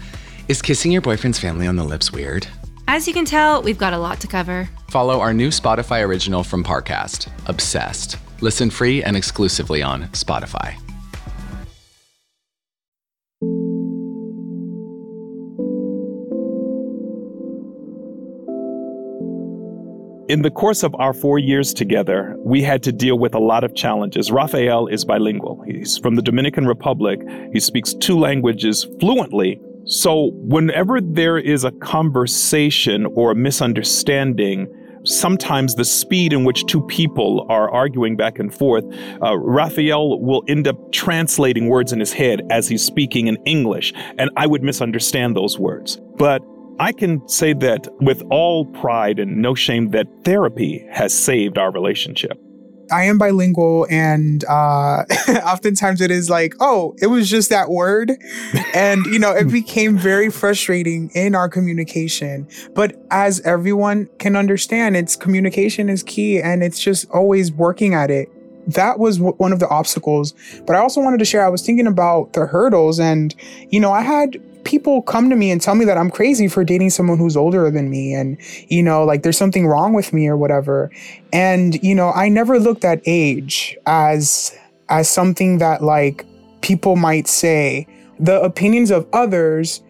Is 0.47 0.61
kissing 0.61 0.91
your 0.91 1.01
boyfriend's 1.01 1.39
family 1.39 1.65
on 1.65 1.75
the 1.75 1.83
lips 1.83 2.11
weird? 2.11 2.47
As 2.87 3.07
you 3.07 3.13
can 3.13 3.25
tell, 3.25 3.63
we've 3.63 3.77
got 3.77 3.93
a 3.93 3.97
lot 3.97 4.19
to 4.19 4.27
cover. 4.27 4.69
Follow 4.89 5.19
our 5.19 5.33
new 5.33 5.49
Spotify 5.49 6.05
original 6.05 6.43
from 6.43 6.63
Parcast, 6.63 7.29
Obsessed. 7.47 8.17
Listen 8.41 8.69
free 8.69 9.01
and 9.01 9.17
exclusively 9.17 9.81
on 9.81 10.03
Spotify. 10.09 10.79
In 20.27 20.41
the 20.41 20.49
course 20.49 20.81
of 20.81 20.95
our 20.95 21.13
four 21.13 21.37
years 21.37 21.71
together, 21.71 22.35
we 22.39 22.63
had 22.63 22.81
to 22.83 22.91
deal 22.91 23.19
with 23.19 23.35
a 23.35 23.39
lot 23.39 23.63
of 23.63 23.75
challenges. 23.75 24.31
Rafael 24.31 24.87
is 24.87 25.05
bilingual. 25.05 25.61
He's 25.67 25.99
from 25.99 26.15
the 26.15 26.23
Dominican 26.23 26.65
Republic. 26.65 27.21
He 27.53 27.59
speaks 27.59 27.93
two 27.93 28.17
languages 28.17 28.87
fluently. 28.99 29.61
So, 29.85 30.31
whenever 30.33 30.99
there 30.99 31.37
is 31.37 31.63
a 31.63 31.71
conversation 31.73 33.05
or 33.05 33.31
a 33.31 33.35
misunderstanding, 33.35 34.67
sometimes 35.03 35.75
the 35.75 35.85
speed 35.85 36.33
in 36.33 36.43
which 36.43 36.65
two 36.65 36.81
people 36.87 37.45
are 37.47 37.69
arguing 37.69 38.15
back 38.15 38.39
and 38.39 38.51
forth, 38.51 38.83
uh, 39.21 39.37
Rafael 39.37 40.19
will 40.19 40.43
end 40.47 40.67
up 40.67 40.91
translating 40.91 41.67
words 41.67 41.93
in 41.93 41.99
his 41.99 42.11
head 42.11 42.41
as 42.49 42.67
he's 42.67 42.83
speaking 42.83 43.27
in 43.27 43.37
English, 43.45 43.93
and 44.17 44.31
I 44.37 44.47
would 44.47 44.63
misunderstand 44.63 45.35
those 45.35 45.59
words. 45.59 46.01
But 46.17 46.41
I 46.77 46.91
can 46.91 47.27
say 47.29 47.53
that 47.53 47.87
with 48.01 48.21
all 48.29 48.65
pride 48.65 49.19
and 49.19 49.37
no 49.41 49.55
shame 49.55 49.91
that 49.91 50.07
therapy 50.25 50.85
has 50.91 51.17
saved 51.17 51.57
our 51.57 51.71
relationship. 51.71 52.37
I 52.91 53.05
am 53.05 53.17
bilingual, 53.17 53.87
and 53.89 54.43
uh, 54.45 55.03
oftentimes 55.45 56.01
it 56.01 56.11
is 56.11 56.29
like, 56.29 56.53
oh, 56.59 56.93
it 57.01 57.07
was 57.07 57.29
just 57.29 57.49
that 57.49 57.69
word. 57.69 58.11
And, 58.75 59.05
you 59.05 59.19
know, 59.19 59.31
it 59.31 59.49
became 59.49 59.97
very 59.97 60.29
frustrating 60.29 61.09
in 61.15 61.33
our 61.33 61.47
communication. 61.47 62.45
But 62.73 62.97
as 63.09 63.39
everyone 63.41 64.09
can 64.19 64.35
understand, 64.35 64.97
it's 64.97 65.15
communication 65.15 65.87
is 65.87 66.03
key, 66.03 66.41
and 66.41 66.61
it's 66.61 66.77
just 66.77 67.09
always 67.09 67.53
working 67.53 67.93
at 67.93 68.11
it. 68.11 68.27
That 68.67 68.99
was 68.99 69.17
w- 69.17 69.35
one 69.37 69.53
of 69.53 69.59
the 69.59 69.69
obstacles. 69.69 70.33
But 70.67 70.75
I 70.75 70.79
also 70.79 70.99
wanted 70.99 71.19
to 71.19 71.25
share, 71.25 71.45
I 71.45 71.49
was 71.49 71.65
thinking 71.65 71.87
about 71.87 72.33
the 72.33 72.47
hurdles, 72.47 72.99
and, 72.99 73.33
you 73.69 73.79
know, 73.79 73.93
I 73.93 74.01
had 74.01 74.41
people 74.65 75.01
come 75.01 75.29
to 75.29 75.35
me 75.35 75.51
and 75.51 75.61
tell 75.61 75.75
me 75.75 75.85
that 75.85 75.97
I'm 75.97 76.11
crazy 76.11 76.49
for 76.49 76.63
dating 76.65 76.89
someone 76.89 77.17
who's 77.17 77.37
older 77.37 77.71
than 77.71 77.89
me 77.89 78.13
and 78.13 78.37
you 78.67 78.83
know 78.83 79.05
like 79.05 79.23
there's 79.23 79.37
something 79.37 79.65
wrong 79.65 79.93
with 79.93 80.11
me 80.11 80.27
or 80.27 80.35
whatever. 80.35 80.91
And 81.31 81.81
you 81.81 81.95
know 81.95 82.11
I 82.11 82.27
never 82.27 82.59
looked 82.59 82.83
at 82.83 83.01
age 83.05 83.77
as 83.85 84.57
as 84.89 85.09
something 85.09 85.59
that 85.59 85.81
like 85.81 86.25
people 86.61 86.95
might 86.97 87.27
say. 87.27 87.87
The 88.19 88.41
opinions 88.41 88.91
of 88.91 89.07
others 89.13 89.81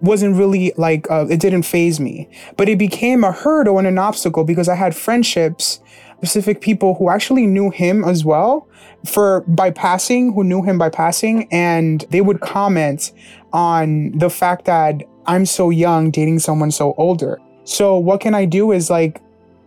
wasn't 0.00 0.36
really 0.36 0.72
like 0.76 1.10
uh, 1.10 1.26
it 1.28 1.40
didn't 1.40 1.62
faze 1.62 1.98
me. 1.98 2.28
But 2.56 2.68
it 2.68 2.78
became 2.78 3.24
a 3.24 3.32
hurdle 3.32 3.78
and 3.78 3.86
an 3.86 3.98
obstacle 3.98 4.44
because 4.44 4.68
I 4.68 4.74
had 4.74 4.94
friendships 4.94 5.80
specific 6.18 6.60
people 6.60 6.94
who 6.94 7.08
actually 7.08 7.46
knew 7.46 7.70
him 7.70 8.04
as 8.04 8.24
well 8.24 8.68
for 9.06 9.42
by 9.42 9.70
passing 9.70 10.32
who 10.32 10.42
knew 10.42 10.62
him 10.62 10.76
by 10.76 10.88
passing 10.88 11.46
and 11.52 12.04
they 12.10 12.20
would 12.20 12.40
comment 12.40 13.12
on 13.52 14.10
the 14.18 14.28
fact 14.28 14.64
that 14.64 15.02
I'm 15.26 15.46
so 15.46 15.70
young 15.70 16.10
dating 16.10 16.40
someone 16.40 16.70
so 16.70 16.94
older. 16.96 17.38
So 17.64 17.98
what 17.98 18.20
can 18.20 18.34
I 18.34 18.46
do 18.46 18.72
is 18.72 18.90
like 18.90 19.20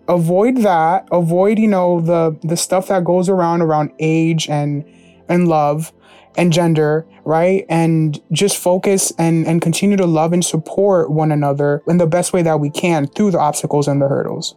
avoid 0.08 0.58
that, 0.58 1.08
avoid, 1.12 1.58
you 1.58 1.68
know, 1.68 2.02
the 2.02 2.38
the 2.44 2.58
stuff 2.58 2.88
that 2.88 3.06
goes 3.06 3.30
around 3.30 3.62
around 3.62 3.92
age 4.00 4.50
and 4.50 4.84
and 5.30 5.48
love 5.48 5.94
and 6.36 6.52
gender, 6.52 7.06
right? 7.24 7.66
And 7.70 8.20
just 8.32 8.58
focus 8.58 9.14
and 9.18 9.48
and 9.48 9.62
continue 9.62 9.98
to 9.98 10.06
love 10.06 10.34
and 10.34 10.44
support 10.44 11.12
one 11.12 11.32
another 11.32 11.82
in 11.88 11.98
the 11.98 12.08
best 12.08 12.34
way 12.34 12.42
that 12.42 12.60
we 12.60 12.70
can 12.70 13.08
through 13.08 13.32
the 13.32 13.40
obstacles 13.40 13.88
and 13.88 14.02
the 14.02 14.08
hurdles. 14.08 14.56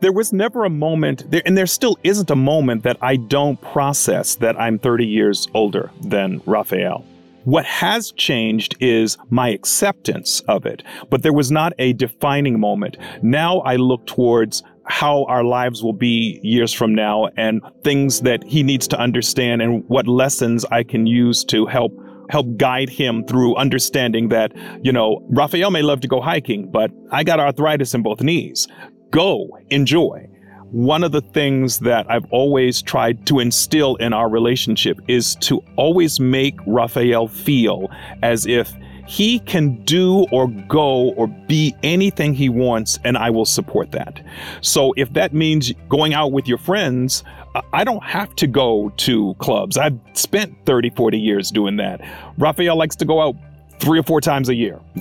There 0.00 0.12
was 0.12 0.32
never 0.32 0.64
a 0.64 0.70
moment, 0.70 1.30
there, 1.30 1.42
and 1.44 1.58
there 1.58 1.66
still 1.66 1.98
isn't 2.04 2.30
a 2.30 2.36
moment 2.36 2.84
that 2.84 2.96
I 3.02 3.16
don't 3.16 3.60
process 3.60 4.36
that 4.36 4.58
I'm 4.58 4.78
30 4.78 5.04
years 5.04 5.46
older 5.52 5.90
than 6.00 6.40
Rafael. 6.46 7.04
What 7.44 7.66
has 7.66 8.10
changed 8.12 8.76
is 8.80 9.18
my 9.28 9.48
acceptance 9.48 10.40
of 10.40 10.64
it, 10.64 10.82
but 11.10 11.22
there 11.22 11.34
was 11.34 11.50
not 11.50 11.74
a 11.78 11.92
defining 11.92 12.58
moment. 12.58 12.96
Now 13.22 13.58
I 13.60 13.76
look 13.76 14.06
towards 14.06 14.62
how 14.84 15.24
our 15.24 15.44
lives 15.44 15.82
will 15.82 15.92
be 15.92 16.40
years 16.42 16.72
from 16.72 16.94
now 16.94 17.28
and 17.36 17.60
things 17.84 18.22
that 18.22 18.42
he 18.44 18.62
needs 18.62 18.88
to 18.88 18.98
understand 18.98 19.60
and 19.60 19.84
what 19.88 20.08
lessons 20.08 20.64
I 20.66 20.82
can 20.82 21.06
use 21.06 21.44
to 21.44 21.66
help 21.66 21.92
help 22.30 22.56
guide 22.56 22.88
him 22.88 23.24
through 23.24 23.56
understanding 23.56 24.28
that, 24.28 24.52
you 24.84 24.92
know, 24.92 25.26
Rafael 25.30 25.72
may 25.72 25.82
love 25.82 26.00
to 26.02 26.08
go 26.08 26.20
hiking, 26.20 26.70
but 26.70 26.92
I 27.10 27.24
got 27.24 27.40
arthritis 27.40 27.92
in 27.92 28.02
both 28.02 28.20
knees. 28.20 28.68
Go, 29.10 29.58
enjoy 29.70 30.30
one 30.72 31.02
of 31.02 31.10
the 31.10 31.20
things 31.20 31.80
that 31.80 32.08
I've 32.08 32.26
always 32.30 32.80
tried 32.80 33.26
to 33.26 33.40
instill 33.40 33.96
in 33.96 34.12
our 34.12 34.28
relationship 34.28 35.00
is 35.08 35.34
to 35.36 35.62
always 35.76 36.20
make 36.20 36.56
Rafael 36.66 37.26
feel 37.26 37.90
as 38.22 38.46
if 38.46 38.72
he 39.06 39.40
can 39.40 39.84
do 39.84 40.26
or 40.30 40.46
go 40.46 41.10
or 41.14 41.26
be 41.26 41.74
anything 41.82 42.32
he 42.32 42.48
wants, 42.48 43.00
and 43.02 43.18
I 43.18 43.30
will 43.30 43.44
support 43.44 43.90
that. 43.90 44.22
So 44.60 44.94
if 44.96 45.12
that 45.14 45.34
means 45.34 45.72
going 45.88 46.14
out 46.14 46.30
with 46.30 46.46
your 46.46 46.58
friends, 46.58 47.24
I 47.72 47.82
don't 47.82 48.04
have 48.04 48.36
to 48.36 48.46
go 48.46 48.92
to 48.98 49.34
clubs. 49.40 49.76
I've 49.76 49.98
spent 50.12 50.54
30, 50.64 50.90
40 50.90 51.18
years 51.18 51.50
doing 51.50 51.76
that. 51.78 52.00
Rafael 52.38 52.76
likes 52.76 52.94
to 52.96 53.04
go 53.04 53.20
out 53.20 53.34
three 53.80 53.98
or 53.98 54.04
four 54.04 54.20
times 54.20 54.48
a 54.48 54.54
year. 54.54 54.78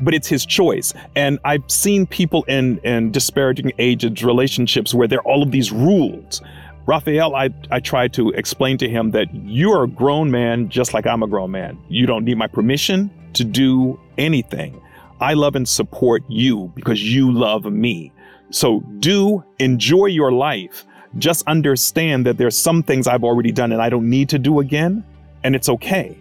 but 0.00 0.14
it's 0.14 0.28
his 0.28 0.46
choice. 0.46 0.92
And 1.16 1.38
I've 1.44 1.68
seen 1.68 2.06
people 2.06 2.44
in, 2.44 2.78
in 2.78 3.10
disparaging 3.10 3.72
ages 3.78 4.24
relationships 4.24 4.94
where 4.94 5.08
there 5.08 5.18
are 5.18 5.26
all 5.26 5.42
of 5.42 5.50
these 5.50 5.72
rules. 5.72 6.42
Rafael, 6.86 7.36
I, 7.36 7.50
I 7.70 7.80
tried 7.80 8.12
to 8.14 8.30
explain 8.30 8.78
to 8.78 8.88
him 8.88 9.12
that 9.12 9.32
you're 9.32 9.84
a 9.84 9.88
grown 9.88 10.30
man 10.30 10.68
just 10.68 10.94
like 10.94 11.06
I'm 11.06 11.22
a 11.22 11.26
grown 11.26 11.50
man. 11.50 11.78
You 11.88 12.06
don't 12.06 12.24
need 12.24 12.38
my 12.38 12.46
permission 12.46 13.10
to 13.34 13.44
do 13.44 14.00
anything. 14.18 14.80
I 15.20 15.34
love 15.34 15.54
and 15.54 15.68
support 15.68 16.22
you 16.28 16.72
because 16.74 17.02
you 17.02 17.30
love 17.30 17.64
me. 17.64 18.12
So 18.50 18.80
do 18.98 19.44
enjoy 19.58 20.06
your 20.06 20.32
life. 20.32 20.84
Just 21.18 21.46
understand 21.46 22.26
that 22.26 22.38
there's 22.38 22.58
some 22.58 22.82
things 22.82 23.06
I've 23.06 23.24
already 23.24 23.52
done 23.52 23.72
and 23.72 23.82
I 23.82 23.88
don't 23.88 24.08
need 24.08 24.28
to 24.30 24.38
do 24.38 24.60
again, 24.60 25.04
and 25.44 25.54
it's 25.54 25.68
okay. 25.68 26.18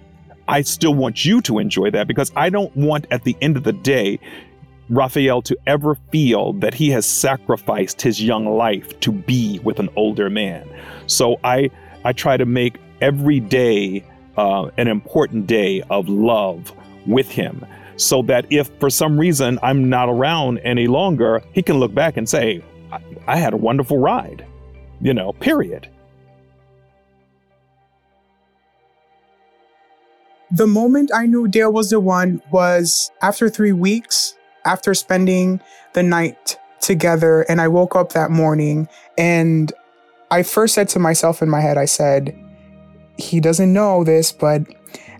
I 0.49 0.63
still 0.63 0.95
want 0.95 1.23
you 1.23 1.41
to 1.41 1.59
enjoy 1.59 1.91
that 1.91 2.07
because 2.07 2.31
I 2.35 2.49
don't 2.49 2.75
want 2.75 3.05
at 3.11 3.23
the 3.23 3.37
end 3.39 3.55
of 3.55 3.63
the 3.63 3.71
day 3.71 4.19
Rafael 4.89 5.43
to 5.43 5.55
ever 5.67 5.95
feel 6.11 6.53
that 6.53 6.73
he 6.73 6.89
has 6.89 7.05
sacrificed 7.05 8.01
his 8.01 8.21
young 8.21 8.45
life 8.45 8.99
to 9.01 9.11
be 9.11 9.59
with 9.59 9.79
an 9.79 9.89
older 9.95 10.29
man. 10.29 10.67
So 11.05 11.39
I 11.43 11.69
I 12.03 12.13
try 12.13 12.37
to 12.37 12.45
make 12.45 12.79
every 12.99 13.39
day 13.39 14.03
uh, 14.37 14.71
an 14.77 14.87
important 14.87 15.45
day 15.45 15.83
of 15.91 16.09
love 16.09 16.73
with 17.05 17.29
him, 17.29 17.63
so 17.97 18.23
that 18.23 18.47
if 18.49 18.71
for 18.79 18.89
some 18.89 19.19
reason 19.19 19.59
I'm 19.61 19.89
not 19.89 20.09
around 20.09 20.57
any 20.59 20.87
longer, 20.87 21.43
he 21.53 21.61
can 21.61 21.77
look 21.77 21.93
back 21.93 22.17
and 22.17 22.27
say, 22.27 22.63
I, 22.91 22.99
I 23.27 23.37
had 23.37 23.53
a 23.53 23.57
wonderful 23.57 23.99
ride, 23.99 24.45
you 25.01 25.13
know. 25.13 25.33
Period. 25.33 25.87
The 30.51 30.67
moment 30.67 31.11
I 31.13 31.25
knew 31.25 31.47
Dale 31.47 31.71
was 31.71 31.89
the 31.91 31.99
one 31.99 32.41
was 32.51 33.11
after 33.21 33.49
three 33.49 33.71
weeks, 33.71 34.35
after 34.65 34.93
spending 34.93 35.61
the 35.93 36.03
night 36.03 36.57
together. 36.79 37.41
And 37.41 37.61
I 37.61 37.67
woke 37.67 37.95
up 37.95 38.13
that 38.13 38.31
morning 38.31 38.87
and 39.17 39.71
I 40.31 40.43
first 40.43 40.75
said 40.75 40.89
to 40.89 40.99
myself 40.99 41.41
in 41.41 41.49
my 41.49 41.61
head, 41.61 41.77
I 41.77 41.85
said, 41.85 42.35
he 43.17 43.39
doesn't 43.39 43.71
know 43.73 44.03
this, 44.03 44.31
but 44.31 44.63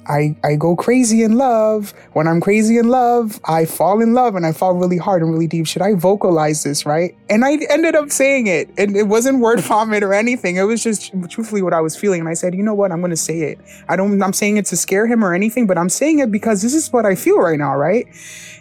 I, 0.10 0.36
I 0.44 0.56
go 0.56 0.76
crazy 0.76 1.22
in 1.22 1.38
love. 1.38 1.94
When 2.14 2.28
I'm 2.28 2.42
crazy 2.42 2.78
in 2.80 2.90
love, 2.90 3.40
I 3.46 3.66
fall 3.66 4.02
in 4.02 4.16
love 4.16 4.36
and 4.36 4.44
I 4.44 4.52
fall 4.52 4.74
really 4.74 4.98
hard 4.98 5.22
and 5.22 5.32
really 5.32 5.46
deep. 5.46 5.68
Should 5.68 5.84
I 5.84 5.94
vocalize 5.94 6.64
this, 6.64 6.84
right? 6.84 7.16
And 7.30 7.46
I 7.46 7.60
ended 7.70 7.96
up 7.96 8.10
saying 8.10 8.48
it. 8.48 8.72
And 8.78 8.98
it 8.98 9.04
wasn't 9.04 9.40
word 9.40 9.60
vomit 9.62 10.02
or 10.02 10.16
anything. 10.16 10.56
It 10.56 10.64
was 10.64 10.84
just 10.84 11.14
truthfully 11.30 11.62
what 11.62 11.74
I 11.74 11.82
was 11.82 11.96
feeling. 11.96 12.22
And 12.22 12.28
I 12.28 12.34
said, 12.34 12.56
you 12.56 12.64
know 12.64 12.74
what? 12.74 12.92
I'm 12.92 13.02
going 13.02 13.12
to 13.12 13.18
say 13.18 13.42
it. 13.42 13.60
I 13.88 13.96
don't, 13.96 14.22
I'm 14.22 14.34
saying 14.34 14.58
it 14.58 14.66
to 14.68 14.76
scare 14.76 15.06
him 15.06 15.24
or 15.24 15.36
anything, 15.36 15.68
but 15.68 15.78
I'm 15.78 15.90
saying 15.90 16.20
it 16.20 16.32
because 16.32 16.64
this 16.64 16.74
is 16.74 16.92
what 16.92 17.06
I 17.06 17.14
feel 17.14 17.38
right 17.38 17.60
now, 17.60 17.76
right? 17.76 18.08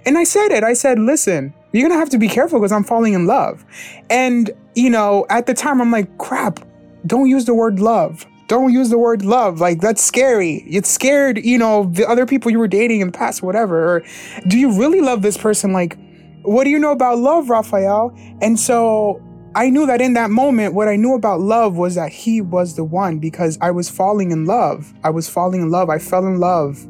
And 0.04 0.18
I 0.18 0.24
said 0.24 0.52
it. 0.52 0.62
I 0.64 0.74
said, 0.74 0.98
listen, 0.98 1.54
you're 1.72 1.82
going 1.82 1.92
to 1.92 1.98
have 1.98 2.10
to 2.10 2.18
be 2.18 2.28
careful 2.28 2.58
because 2.58 2.72
I'm 2.72 2.84
falling 2.84 3.14
in 3.14 3.26
love. 3.26 3.64
And, 4.10 4.50
you 4.74 4.90
know, 4.90 5.26
at 5.30 5.46
the 5.46 5.54
time, 5.54 5.80
I'm 5.80 5.90
like, 5.90 6.18
crap, 6.18 6.60
don't 7.06 7.28
use 7.28 7.46
the 7.46 7.54
word 7.54 7.80
love 7.80 8.26
don't 8.48 8.72
use 8.72 8.88
the 8.88 8.98
word 8.98 9.24
love. 9.24 9.60
Like 9.60 9.80
that's 9.80 10.02
scary. 10.02 10.64
It's 10.66 10.90
scared, 10.90 11.38
you 11.44 11.58
know, 11.58 11.84
the 11.84 12.08
other 12.08 12.26
people 12.26 12.50
you 12.50 12.58
were 12.58 12.68
dating 12.68 13.00
in 13.00 13.08
the 13.08 13.16
past, 13.16 13.42
whatever. 13.42 13.96
Or 13.96 14.04
do 14.48 14.58
you 14.58 14.76
really 14.76 15.00
love 15.00 15.22
this 15.22 15.36
person? 15.36 15.72
Like, 15.72 15.96
what 16.42 16.64
do 16.64 16.70
you 16.70 16.78
know 16.78 16.92
about 16.92 17.18
love, 17.18 17.50
Rafael? 17.50 18.16
And 18.40 18.58
so 18.58 19.22
I 19.54 19.70
knew 19.70 19.86
that 19.86 20.00
in 20.00 20.14
that 20.14 20.30
moment, 20.30 20.74
what 20.74 20.88
I 20.88 20.96
knew 20.96 21.14
about 21.14 21.40
love 21.40 21.76
was 21.76 21.94
that 21.94 22.10
he 22.10 22.40
was 22.40 22.74
the 22.74 22.84
one 22.84 23.18
because 23.18 23.58
I 23.60 23.70
was 23.70 23.90
falling 23.90 24.30
in 24.30 24.46
love. 24.46 24.94
I 25.04 25.10
was 25.10 25.28
falling 25.28 25.60
in 25.60 25.70
love. 25.70 25.90
I 25.90 25.98
fell 25.98 26.26
in 26.26 26.40
love 26.40 26.82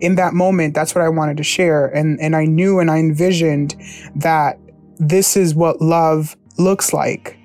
in 0.00 0.14
that 0.14 0.32
moment. 0.32 0.74
That's 0.74 0.94
what 0.94 1.02
I 1.02 1.08
wanted 1.08 1.36
to 1.38 1.42
share. 1.42 1.86
And, 1.86 2.20
and 2.20 2.36
I 2.36 2.44
knew 2.44 2.78
and 2.78 2.90
I 2.90 2.98
envisioned 2.98 3.74
that 4.14 4.58
this 4.98 5.36
is 5.36 5.54
what 5.54 5.80
love 5.80 6.36
looks 6.56 6.92
like. 6.92 7.36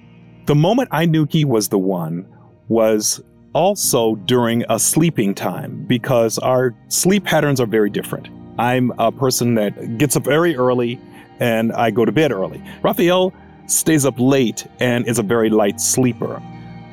The 0.45 0.55
moment 0.55 0.89
I 0.91 1.05
knew 1.05 1.25
he 1.27 1.45
was 1.45 1.69
the 1.69 1.79
one 1.79 2.27
was 2.67 3.21
also 3.55 4.15
during 4.15 4.65
a 4.69 4.77
sleeping 4.77 5.33
time 5.33 5.83
because 5.87 6.37
our 6.39 6.75
sleep 6.89 7.23
patterns 7.23 7.61
are 7.61 7.65
very 7.65 7.89
different. 7.89 8.27
I'm 8.59 8.91
a 8.99 9.11
person 9.11 9.55
that 9.55 9.97
gets 9.97 10.15
up 10.15 10.25
very 10.25 10.55
early 10.55 10.99
and 11.39 11.71
I 11.73 11.89
go 11.89 12.05
to 12.05 12.11
bed 12.11 12.31
early. 12.31 12.61
Rafael 12.83 13.33
stays 13.67 14.05
up 14.05 14.19
late 14.19 14.67
and 14.79 15.07
is 15.07 15.17
a 15.19 15.23
very 15.23 15.49
light 15.49 15.79
sleeper. 15.79 16.35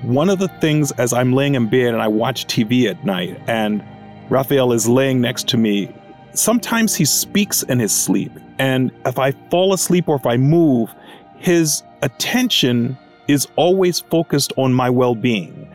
One 0.02 0.30
of 0.30 0.38
the 0.38 0.48
things 0.48 0.92
as 0.92 1.12
I'm 1.12 1.32
laying 1.32 1.56
in 1.56 1.68
bed 1.68 1.94
and 1.94 2.00
I 2.00 2.08
watch 2.08 2.46
TV 2.46 2.88
at 2.88 3.04
night 3.04 3.40
and 3.48 3.84
Rafael 4.30 4.72
is 4.72 4.88
laying 4.88 5.20
next 5.20 5.48
to 5.48 5.56
me, 5.56 5.92
sometimes 6.32 6.94
he 6.94 7.04
speaks 7.04 7.64
in 7.64 7.80
his 7.80 7.92
sleep. 7.92 8.32
And 8.58 8.92
if 9.04 9.18
I 9.18 9.32
fall 9.50 9.72
asleep 9.72 10.08
or 10.08 10.16
if 10.16 10.26
I 10.26 10.36
move, 10.36 10.94
his 11.38 11.82
attention 12.02 12.96
is 13.26 13.48
always 13.56 14.00
focused 14.00 14.52
on 14.56 14.72
my 14.72 14.90
well 14.90 15.16
being. 15.16 15.71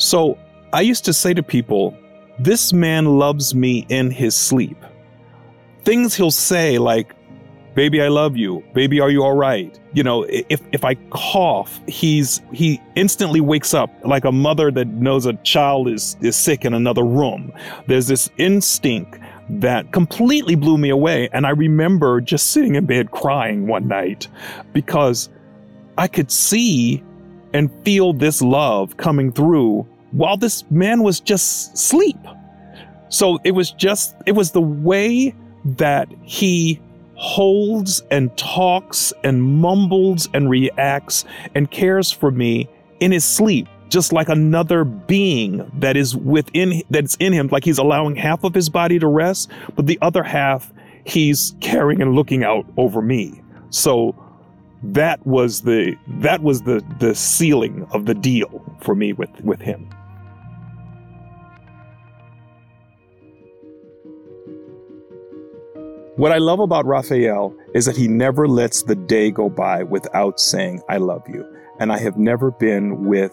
So 0.00 0.38
I 0.72 0.80
used 0.80 1.04
to 1.04 1.12
say 1.12 1.34
to 1.34 1.42
people, 1.42 1.94
This 2.38 2.72
man 2.72 3.04
loves 3.18 3.54
me 3.54 3.84
in 3.90 4.10
his 4.10 4.34
sleep. 4.34 4.78
Things 5.84 6.14
he'll 6.14 6.30
say 6.30 6.78
like, 6.78 7.14
baby 7.74 8.02
i 8.02 8.08
love 8.08 8.36
you. 8.36 8.64
Baby 8.72 8.98
are 9.00 9.10
you 9.10 9.22
all 9.22 9.36
right? 9.36 9.78
You 9.92 10.02
know 10.02 10.24
if 10.24 10.62
if 10.72 10.84
i 10.84 10.94
cough 11.10 11.78
he's 11.86 12.40
he 12.50 12.80
instantly 12.96 13.42
wakes 13.42 13.74
up 13.74 13.90
like 14.04 14.24
a 14.24 14.32
mother 14.32 14.70
that 14.70 14.86
knows 14.88 15.26
a 15.26 15.34
child 15.44 15.86
is 15.88 16.16
is 16.22 16.34
sick 16.34 16.64
in 16.64 16.72
another 16.72 17.04
room. 17.04 17.52
There's 17.86 18.06
this 18.06 18.30
instinct 18.38 19.18
that 19.50 19.92
completely 19.92 20.54
blew 20.54 20.78
me 20.78 20.88
away 20.90 21.28
and 21.32 21.44
i 21.44 21.50
remember 21.50 22.20
just 22.20 22.52
sitting 22.52 22.76
in 22.76 22.86
bed 22.86 23.10
crying 23.10 23.66
one 23.66 23.88
night 23.88 24.28
because 24.72 25.28
i 25.98 26.06
could 26.06 26.30
see 26.30 27.02
and 27.52 27.70
feel 27.84 28.12
this 28.12 28.42
love 28.42 28.96
coming 28.96 29.32
through 29.32 29.86
while 30.12 30.36
this 30.36 30.68
man 30.70 31.02
was 31.02 31.20
just 31.20 31.74
asleep. 31.74 32.18
So 33.08 33.38
it 33.44 33.52
was 33.52 33.72
just 33.72 34.14
it 34.26 34.32
was 34.32 34.52
the 34.52 34.60
way 34.60 35.34
that 35.64 36.08
he 36.22 36.80
holds 37.14 38.02
and 38.10 38.34
talks 38.38 39.12
and 39.24 39.42
mumbles 39.42 40.28
and 40.32 40.48
reacts 40.48 41.24
and 41.54 41.70
cares 41.70 42.10
for 42.10 42.30
me 42.30 42.68
in 43.00 43.12
his 43.12 43.24
sleep 43.24 43.68
just 43.90 44.12
like 44.12 44.28
another 44.28 44.84
being 44.84 45.68
that 45.74 45.96
is 45.96 46.16
within 46.16 46.80
that's 46.90 47.16
in 47.16 47.32
him. 47.32 47.48
Like 47.50 47.64
he's 47.64 47.78
allowing 47.78 48.14
half 48.14 48.44
of 48.44 48.54
his 48.54 48.68
body 48.68 48.98
to 48.98 49.06
rest 49.06 49.50
but 49.76 49.86
the 49.86 49.98
other 50.00 50.22
half 50.22 50.72
he's 51.04 51.54
caring 51.60 52.00
and 52.00 52.14
looking 52.14 52.44
out 52.44 52.64
over 52.76 53.02
me. 53.02 53.42
So 53.70 54.14
that 54.82 55.24
was 55.26 55.62
the 55.62 55.96
that 56.06 56.42
was 56.42 56.62
the 56.62 56.82
the 57.00 57.14
sealing 57.14 57.86
of 57.92 58.06
the 58.06 58.14
deal 58.14 58.64
for 58.80 58.94
me 58.94 59.12
with 59.12 59.30
with 59.42 59.60
him 59.60 59.90
What 66.20 66.32
I 66.32 66.36
love 66.36 66.60
about 66.60 66.84
Rafael 66.84 67.56
is 67.74 67.86
that 67.86 67.96
he 67.96 68.06
never 68.06 68.46
lets 68.46 68.82
the 68.82 68.94
day 68.94 69.30
go 69.30 69.48
by 69.48 69.84
without 69.84 70.38
saying, 70.38 70.82
I 70.86 70.98
love 70.98 71.22
you. 71.26 71.50
And 71.78 71.90
I 71.90 71.98
have 71.98 72.18
never 72.18 72.50
been 72.50 73.06
with 73.06 73.32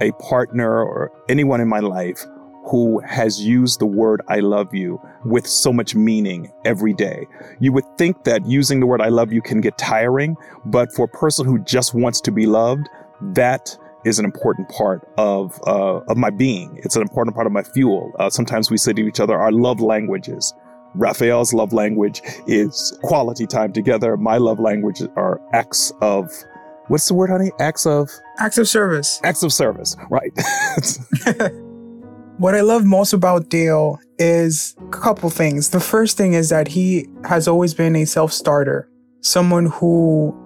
a 0.00 0.10
partner 0.18 0.82
or 0.82 1.12
anyone 1.28 1.60
in 1.60 1.68
my 1.68 1.78
life 1.78 2.26
who 2.66 2.98
has 3.06 3.40
used 3.40 3.78
the 3.78 3.86
word 3.86 4.22
I 4.26 4.40
love 4.40 4.74
you 4.74 5.00
with 5.24 5.46
so 5.46 5.72
much 5.72 5.94
meaning 5.94 6.52
every 6.64 6.94
day. 6.94 7.28
You 7.60 7.70
would 7.74 7.84
think 7.96 8.24
that 8.24 8.44
using 8.44 8.80
the 8.80 8.86
word 8.86 9.00
I 9.00 9.10
love 9.10 9.32
you 9.32 9.40
can 9.40 9.60
get 9.60 9.78
tiring, 9.78 10.36
but 10.64 10.92
for 10.92 11.04
a 11.04 11.16
person 11.16 11.46
who 11.46 11.60
just 11.60 11.94
wants 11.94 12.20
to 12.22 12.32
be 12.32 12.46
loved, 12.46 12.88
that 13.20 13.78
is 14.04 14.18
an 14.18 14.24
important 14.24 14.68
part 14.68 15.08
of 15.16 15.60
uh, 15.64 16.00
of 16.08 16.16
my 16.16 16.30
being. 16.30 16.76
It's 16.82 16.96
an 16.96 17.02
important 17.02 17.36
part 17.36 17.46
of 17.46 17.52
my 17.52 17.62
fuel. 17.62 18.12
Uh, 18.18 18.30
sometimes 18.30 18.68
we 18.68 18.78
say 18.78 18.92
to 18.94 19.06
each 19.06 19.20
other, 19.20 19.38
our 19.38 19.52
love 19.52 19.80
languages. 19.80 20.52
Rafael's 20.94 21.52
love 21.52 21.72
language 21.72 22.22
is 22.46 22.96
quality 23.02 23.46
time 23.46 23.72
together. 23.72 24.16
My 24.16 24.36
love 24.36 24.60
language 24.60 25.02
are 25.16 25.40
acts 25.52 25.92
of 26.00 26.30
what's 26.88 27.08
the 27.08 27.14
word, 27.14 27.30
honey? 27.30 27.50
Acts 27.60 27.86
of 27.86 28.10
acts 28.38 28.58
of 28.58 28.68
service. 28.68 29.20
Acts 29.24 29.42
of 29.42 29.52
service, 29.52 29.96
right? 30.10 30.32
what 32.38 32.54
I 32.54 32.60
love 32.60 32.84
most 32.84 33.12
about 33.12 33.48
Dale 33.48 33.98
is 34.18 34.76
a 34.80 34.88
couple 34.90 35.30
things. 35.30 35.70
The 35.70 35.80
first 35.80 36.16
thing 36.16 36.34
is 36.34 36.48
that 36.50 36.68
he 36.68 37.06
has 37.24 37.48
always 37.48 37.74
been 37.74 37.96
a 37.96 38.04
self-starter, 38.04 38.88
someone 39.20 39.66
who 39.66 40.36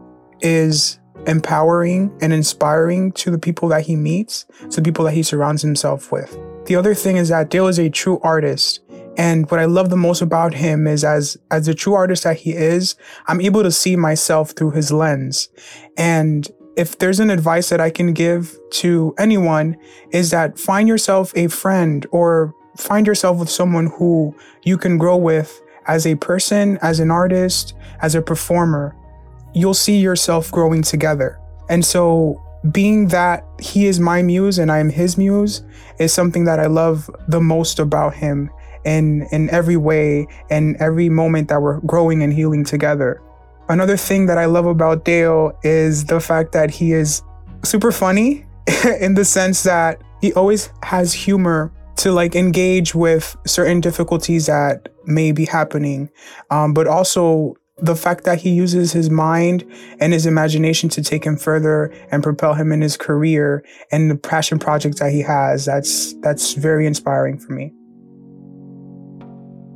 is 0.41 0.99
empowering 1.27 2.17
and 2.21 2.33
inspiring 2.33 3.13
to 3.13 3.31
the 3.31 3.39
people 3.39 3.69
that 3.69 3.85
he 3.85 3.97
meets, 3.97 4.47
to 4.71 4.81
the 4.81 4.83
people 4.83 5.05
that 5.05 5.13
he 5.13 5.23
surrounds 5.23 5.63
himself 5.63 6.13
with. 6.13 6.39
The 6.67 6.77
other 6.77 6.95
thing 6.95 7.17
is 7.17 7.31
that 7.31 7.51
Dale 7.51 7.69
is 7.69 7.79
a 7.79 7.89
true 7.91 8.21
artist. 8.23 8.81
And 9.19 9.51
what 9.51 9.59
I 9.59 9.65
love 9.65 9.91
the 9.91 9.97
most 9.97 10.23
about 10.23 10.55
him 10.55 10.87
is 10.87 11.03
as 11.05 11.37
as 11.51 11.67
the 11.67 11.75
true 11.75 11.95
artist 11.95 12.23
that 12.23 12.39
he 12.39 12.53
is, 12.53 12.95
I'm 13.27 13.41
able 13.41 13.65
to 13.65 13.73
see 13.73 13.97
myself 13.97 14.53
through 14.53 14.71
his 14.71 14.93
lens. 14.93 15.49
And 15.97 16.49
if 16.77 16.99
there's 16.99 17.19
an 17.19 17.29
advice 17.29 17.69
that 17.71 17.81
I 17.81 17.91
can 17.91 18.13
give 18.13 18.57
to 18.71 19.13
anyone 19.19 19.77
is 20.13 20.31
that 20.31 20.57
find 20.57 20.87
yourself 20.87 21.33
a 21.35 21.49
friend 21.49 22.07
or 22.13 22.55
find 22.77 23.09
yourself 23.09 23.39
with 23.39 23.51
someone 23.51 23.89
who 23.89 24.37
you 24.63 24.79
can 24.79 24.97
grow 24.99 25.17
with 25.17 25.61
as 25.89 26.07
a 26.07 26.15
person, 26.15 26.79
as 26.81 27.01
an 27.01 27.11
artist, 27.11 27.75
as 28.01 28.15
a 28.15 28.23
performer. 28.23 28.95
You'll 29.53 29.75
see 29.75 29.99
yourself 29.99 30.53
growing 30.53 30.83
together. 30.83 31.41
And 31.69 31.85
so 31.85 32.41
being 32.71 33.09
that 33.09 33.45
he 33.59 33.87
is 33.87 33.99
my 33.99 34.23
muse 34.23 34.59
and 34.59 34.71
I'm 34.71 34.91
his 34.91 35.19
muse 35.19 35.63
is 35.99 36.13
something 36.13 36.45
that 36.45 36.61
I 36.61 36.67
love 36.67 37.11
the 37.27 37.41
most 37.41 37.81
about 37.81 38.15
him 38.15 38.51
in 38.85 39.27
in 39.33 39.51
every 39.51 39.77
way 39.77 40.27
and 40.51 40.77
every 40.77 41.09
moment 41.09 41.49
that 41.49 41.61
we're 41.61 41.81
growing 41.81 42.23
and 42.23 42.33
healing 42.33 42.65
together. 42.65 43.21
Another 43.69 43.97
thing 43.97 44.27
that 44.27 44.39
I 44.39 44.47
love 44.47 44.67
about 44.67 45.05
Dale 45.05 45.53
is 45.63 46.07
the 46.07 46.21
fact 46.21 46.53
that 46.53 46.71
he 46.71 46.93
is 46.93 47.23
super 47.65 47.93
funny 47.93 48.47
in 49.01 49.15
the 49.15 49.25
sense 49.25 49.63
that 49.65 50.01
he 50.21 50.33
always 50.33 50.71
has 50.83 51.13
humor 51.13 51.73
to 51.97 52.13
like 52.13 52.35
engage 52.35 52.95
with 52.95 53.37
certain 53.47 53.81
difficulties 53.81 54.47
that 54.47 54.89
may 55.05 55.33
be 55.33 55.45
happening, 55.45 56.09
um, 56.51 56.73
but 56.73 56.87
also 56.87 57.55
the 57.81 57.97
fact 57.97 58.25
that 58.25 58.39
he 58.39 58.51
uses 58.51 58.93
his 58.93 59.11
mind 59.11 59.65
and 60.01 60.13
his 60.13 60.27
imagination 60.27 60.89
to 60.91 61.03
take 61.03 61.25
him 61.25 61.37
further 61.37 61.93
and 62.11 62.23
propel 62.23 62.55
him 62.55 62.73
in 62.73 62.81
his 62.81 62.97
career 62.97 63.65
and 63.93 64.11
the 64.11 64.17
passion 64.17 64.59
projects 64.59 64.99
that 64.99 65.13
he 65.13 65.21
has 65.21 65.65
that's 65.65 66.15
that's 66.15 66.55
very 66.55 66.87
inspiring 66.87 67.39
for 67.39 67.53
me 67.53 67.73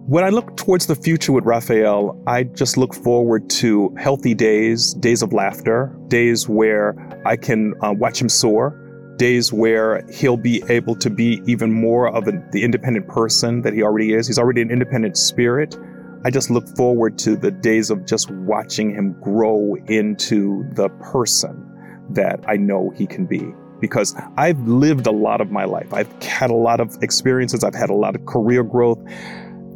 when 0.07 0.25
I 0.25 0.31
look 0.31 0.57
towards 0.57 0.87
the 0.87 0.97
future 0.97 1.31
with 1.33 1.45
Rafael, 1.45 2.21
I 2.27 2.43
just 2.43 2.77
look 2.77 2.93
forward 2.93 3.49
to 3.51 3.95
healthy 3.97 4.35
days, 4.35 4.95
days 4.95 5.23
of 5.23 5.33
laughter, 5.33 5.97
days 6.09 6.49
where 6.49 6.97
I 7.25 7.37
can 7.37 7.75
uh, 7.83 7.93
watch 7.93 8.21
him 8.21 8.29
soar, 8.29 9.15
days 9.17 9.53
where 9.53 10.05
he'll 10.13 10.37
be 10.37 10.65
able 10.69 10.97
to 10.97 11.09
be 11.09 11.41
even 11.47 11.71
more 11.73 12.09
of 12.09 12.27
a, 12.27 12.33
the 12.51 12.65
independent 12.65 13.07
person 13.07 13.63
that 13.63 13.75
he 13.75 13.83
already 13.83 14.13
is. 14.13 14.27
He's 14.27 14.41
already 14.41 14.61
an 14.61 14.73
independent 14.73 15.17
spirit. 15.17 15.79
I 16.25 16.31
just 16.31 16.51
look 16.51 16.67
forward 16.77 17.17
to 17.19 17.37
the 17.37 17.53
days 17.53 17.91
of 17.91 18.05
just 18.05 18.29
watching 18.31 18.91
him 18.91 19.13
grow 19.21 19.77
into 19.87 20.69
the 20.73 20.89
person 20.89 21.69
that 22.11 22.41
I 22.49 22.57
know 22.57 22.93
he 22.97 23.07
can 23.07 23.25
be 23.25 23.53
because 23.81 24.17
I've 24.37 24.61
lived 24.67 25.07
a 25.07 25.13
lot 25.13 25.41
of 25.41 25.51
my 25.51 25.65
life. 25.65 25.93
I've 25.93 26.11
had 26.23 26.51
a 26.51 26.57
lot 26.57 26.81
of 26.81 26.97
experiences. 27.03 27.63
I've 27.63 27.75
had 27.75 27.91
a 27.91 27.95
lot 27.95 28.15
of 28.15 28.27
career 28.27 28.63
growth 28.63 28.99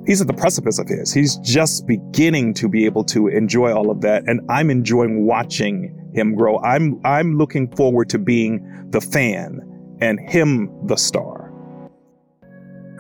he's 0.07 0.21
at 0.21 0.27
the 0.27 0.33
precipice 0.33 0.79
of 0.79 0.89
his. 0.89 1.13
He's 1.13 1.37
just 1.39 1.87
beginning 1.87 2.55
to 2.55 2.69
be 2.69 2.85
able 2.87 3.05
to 3.05 3.29
enjoy 3.29 3.75
all 3.75 3.91
of 3.91 4.01
that, 4.03 4.25
and 4.27 4.41
I'm 4.49 4.71
enjoying 4.71 5.27
watching 5.27 6.11
him 6.15 6.35
grow. 6.35 6.59
I'm 6.61 7.01
I'm 7.05 7.37
looking 7.37 7.75
forward 7.77 8.09
to 8.11 8.19
being 8.19 8.65
the 8.91 9.01
fan 9.01 9.61
and 10.01 10.19
him 10.31 10.71
the 10.87 10.97
star. 10.97 11.53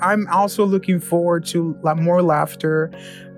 I'm 0.01 0.27
also 0.29 0.66
looking 0.66 1.01
forward 1.01 1.47
to 1.47 1.79
more 1.97 2.23
laughter, 2.23 2.92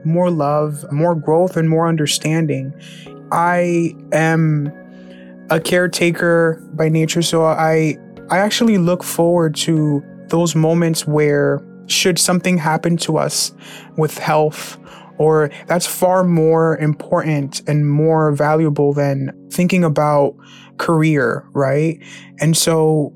more 0.05 0.31
love, 0.31 0.85
more 0.91 1.15
growth, 1.15 1.57
and 1.57 1.69
more 1.69 1.87
understanding. 1.87 2.73
I 3.31 3.95
am 4.13 4.73
a 5.51 5.61
caretaker 5.61 6.61
by 6.75 6.89
nature, 6.89 7.23
so 7.23 7.45
I 7.45 7.97
I 8.31 8.39
actually 8.39 8.79
look 8.79 9.05
forward 9.05 9.55
to 9.57 10.03
those 10.29 10.55
moments 10.55 11.07
where 11.07 11.63
should 11.89 12.19
something 12.19 12.59
happen 12.59 12.97
to 12.99 13.19
us 13.19 13.53
with 13.97 14.19
health 14.19 14.79
or 15.19 15.51
that's 15.67 15.87
far 15.87 16.23
more 16.25 16.77
important 16.79 17.69
and 17.69 17.91
more 17.91 18.33
valuable 18.33 18.93
than 18.93 19.33
thinking 19.51 19.83
about 19.83 20.37
career, 20.79 21.45
right? 21.53 22.01
And 22.41 22.57
so 22.57 23.13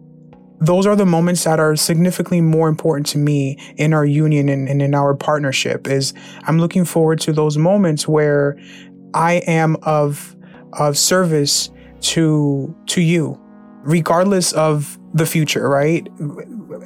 those 0.63 0.87
are 0.87 0.95
the 0.95 1.07
moments 1.07 1.43
that 1.43 1.59
are 1.59 1.75
significantly 1.75 2.41
more 2.41 2.69
important 2.69 3.07
to 3.09 3.19
me 3.19 3.57
in 3.77 3.93
our 3.93 4.05
union 4.05 4.49
and, 4.49 4.69
and, 4.69 4.81
in 4.81 4.95
our 4.95 5.13
partnership 5.13 5.89
is 5.89 6.15
i'm 6.45 6.59
looking 6.61 6.85
forward 6.85 7.19
to 7.19 7.33
those 7.33 7.59
moments 7.59 8.07
where 8.07 8.57
i 9.13 9.43
am 9.49 9.77
of 9.83 10.37
of 10.75 10.97
service 10.97 11.69
to 12.01 12.73
to 12.87 13.01
you 13.01 13.37
regardless 13.83 14.53
of 14.53 14.97
the 15.15 15.27
future 15.27 15.69
right 15.69 16.07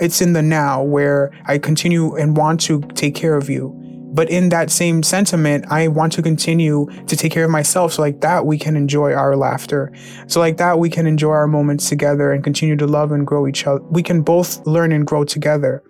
it's 0.01 0.21
in 0.21 0.33
the 0.33 0.43
now 0.43 0.83
where 0.83 1.33
i 1.47 1.59
continue 1.59 2.15
and 2.17 2.37
want 2.37 2.61
to 2.61 2.81
take 2.95 3.15
care 3.15 3.37
of 3.37 3.49
you 3.51 3.75
but 4.17 4.31
in 4.31 4.49
that 4.49 4.71
same 4.71 5.03
sentiment, 5.03 5.67
I 5.69 5.89
want 5.89 6.11
to 6.15 6.23
continue 6.23 6.87
to 7.07 7.17
take 7.17 7.33
care 7.33 7.45
of 7.45 7.51
myself. 7.51 7.93
So, 7.93 8.03
like 8.03 8.23
that, 8.23 8.47
we 8.47 8.57
can 8.57 8.75
enjoy 8.75 9.13
our 9.13 9.37
laughter. 9.37 9.93
So, 10.27 10.41
like 10.41 10.57
that, 10.57 10.79
we 10.79 10.89
can 10.89 11.07
enjoy 11.07 11.33
our 11.33 11.47
moments 11.47 11.91
together 11.91 12.33
and 12.33 12.43
continue 12.43 12.77
to 12.77 12.87
love 12.87 13.13
and 13.13 13.27
grow 13.27 13.47
each 13.47 13.67
other. 13.67 13.85
We 13.91 14.03
can 14.03 14.23
both 14.23 14.67
learn 14.67 14.91
and 14.91 15.07
grow 15.07 15.25
together. 15.25 15.83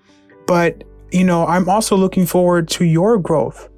But, 0.49 0.83
you 1.12 1.23
know, 1.23 1.47
I'm 1.47 1.69
also 1.69 1.97
looking 1.97 2.27
forward 2.27 2.66
to 2.71 2.85
your 2.85 3.16
growth 3.16 3.69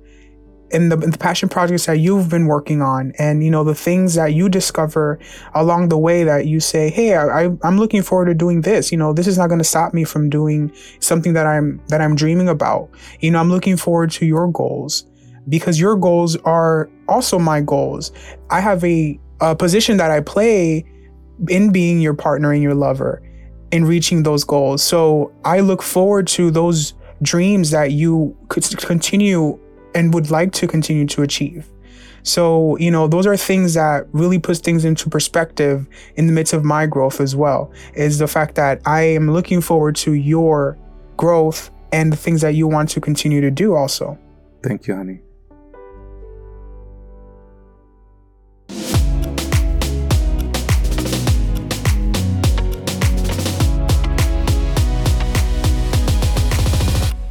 in 0.70 0.88
the, 0.88 0.98
in 0.98 1.11
the, 1.11 1.18
passion 1.18 1.48
projects 1.48 1.87
that 1.87 1.98
you've 1.98 2.28
been 2.28 2.46
working 2.46 2.83
on 2.83 3.12
and 3.18 3.42
you 3.42 3.50
know 3.50 3.64
the 3.64 3.74
things 3.74 4.14
that 4.14 4.35
you 4.35 4.48
discover 4.48 5.18
along 5.54 5.88
the 5.88 5.98
way 5.98 6.24
that 6.24 6.46
you 6.46 6.61
say 6.61 6.90
hey 6.90 7.16
I, 7.16 7.50
i'm 7.62 7.78
looking 7.78 8.02
forward 8.02 8.26
to 8.26 8.35
doing 8.35 8.61
this. 8.61 8.92
You 8.92 8.98
know 8.98 9.12
this 9.12 9.26
is 9.26 9.38
not 9.38 9.48
going 9.48 9.59
to 9.59 9.64
stop 9.64 9.94
me 9.94 10.04
from 10.04 10.31
doing 10.31 10.72
something 11.00 11.33
that 11.33 11.46
i'm 11.46 11.81
that 11.88 12.00
i'm 12.00 12.14
dreaming 12.14 12.48
about. 12.48 12.88
You 13.20 13.31
know 13.31 13.40
i'm 13.40 13.50
looking 13.50 13.76
forward 13.76 14.11
to 14.12 14.26
your 14.26 14.48
goals 14.48 15.07
because 15.48 15.81
your 15.81 15.96
goals 15.96 16.37
are 16.44 16.90
also 17.09 17.38
my 17.38 17.61
goals. 17.61 18.12
I 18.50 18.61
have 18.61 18.85
a, 18.85 19.18
a 19.40 19.57
position 19.57 19.96
that 19.96 20.11
i 20.11 20.20
play 20.20 20.85
in 21.48 21.72
being 21.72 22.00
your 22.00 22.14
partner 22.14 22.52
and 22.52 22.62
your 22.62 22.74
lover 22.74 23.22
in 23.70 23.85
reaching 23.85 24.22
those 24.22 24.44
goals. 24.44 24.83
So 24.83 25.33
i 25.44 25.61
look 25.61 25.83
forward 25.83 26.26
to 26.28 26.50
those 26.50 26.94
dreams 27.22 27.70
that 27.70 27.92
you 27.92 28.37
could 28.48 28.64
continue 28.78 29.59
and 29.99 30.15
would 30.15 30.31
like 30.31 30.53
to 30.53 30.67
continue 30.67 31.07
to 31.07 31.23
achieve. 31.23 31.67
So, 32.23 32.77
you 32.79 32.91
know, 32.91 33.09
those 33.09 33.27
are 33.27 33.37
things 33.37 33.75
that 33.75 34.07
really 34.13 34.39
puts 34.39 34.61
things 34.61 34.85
into 34.85 35.11
perspective 35.11 35.87
in 36.17 36.27
the 36.27 36.33
midst 36.33 36.53
of 36.53 36.65
my 36.65 36.87
growth 36.87 37.21
as 37.21 37.35
well. 37.35 37.73
Is 37.95 38.19
the 38.19 38.29
fact 38.29 38.55
that 38.55 38.81
I 38.87 39.03
am 39.03 39.31
looking 39.31 39.61
forward 39.61 39.97
to 39.97 40.13
your 40.13 40.79
growth 41.17 41.71
and 41.93 42.13
the 42.13 42.17
things 42.17 42.41
that 42.43 42.55
you 42.55 42.69
want 42.69 42.91
to 42.91 43.01
continue 43.01 43.41
to 43.41 43.51
do 43.51 43.75
also. 43.75 44.19
Thank 44.63 44.87
you, 44.87 44.95
honey. 44.95 45.21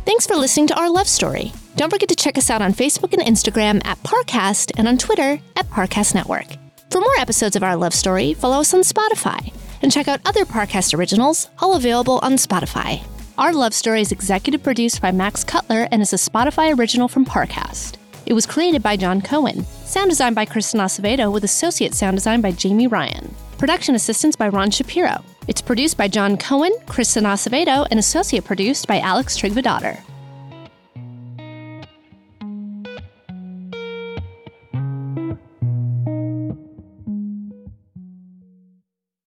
Thanks 0.06 0.26
for 0.26 0.36
listening 0.36 0.68
to 0.68 0.80
our 0.80 0.90
love 0.90 1.08
story. 1.08 1.54
Don't 1.78 1.92
forget 1.92 2.10
to 2.10 2.16
check 2.16 2.40
us 2.40 2.50
out 2.50 2.64
on 2.64 2.74
Facebook 2.74 3.14
and 3.14 3.22
Instagram 3.22 3.86
at 3.86 4.02
Parcast 4.02 4.72
and 4.78 4.88
on 4.88 4.98
Twitter 4.98 5.40
at 5.56 5.70
Parcast 5.70 6.16
Network. 6.16 6.48
For 6.90 7.00
more 7.00 7.16
episodes 7.20 7.56
of 7.56 7.62
our 7.62 7.76
love 7.76 7.94
story, 7.94 8.34
follow 8.34 8.62
us 8.62 8.74
on 8.74 8.82
Spotify 8.82 9.54
and 9.84 9.92
check 9.92 10.08
out 10.08 10.20
other 10.26 10.44
Parcast 10.44 10.98
originals, 10.98 11.50
all 11.60 11.76
available 11.76 12.18
on 12.24 12.32
Spotify. 12.34 13.04
Our 13.38 13.54
love 13.54 13.76
story 13.76 14.02
is 14.02 14.12
executive 14.12 14.64
produced 14.64 15.04
by 15.04 15.12
Max 15.12 15.44
Cutler 15.44 15.88
and 15.92 16.02
is 16.02 16.14
a 16.14 16.16
Spotify 16.16 16.76
original 16.76 17.08
from 17.08 17.26
Parcast. 17.26 17.98
It 18.26 18.34
was 18.34 18.48
created 18.48 18.82
by 18.82 18.98
John 18.98 19.22
Cohen, 19.22 19.64
sound 19.86 20.10
designed 20.10 20.36
by 20.36 20.46
Kristen 20.46 20.80
Acevedo 20.80 21.32
with 21.32 21.44
associate 21.44 21.94
sound 21.94 22.18
design 22.18 22.42
by 22.42 22.54
Jamie 22.54 22.88
Ryan. 22.88 23.36
Production 23.60 23.94
assistance 23.94 24.36
by 24.36 24.50
Ron 24.50 24.72
Shapiro. 24.72 25.24
It's 25.48 25.62
produced 25.62 25.96
by 25.96 26.08
John 26.08 26.38
Cohen, 26.38 26.74
Kristen 26.88 27.26
Acevedo, 27.26 27.86
and 27.92 28.00
associate 28.00 28.46
produced 28.46 28.88
by 28.88 29.00
Alex 29.00 29.40
Trigvadotter. 29.40 30.02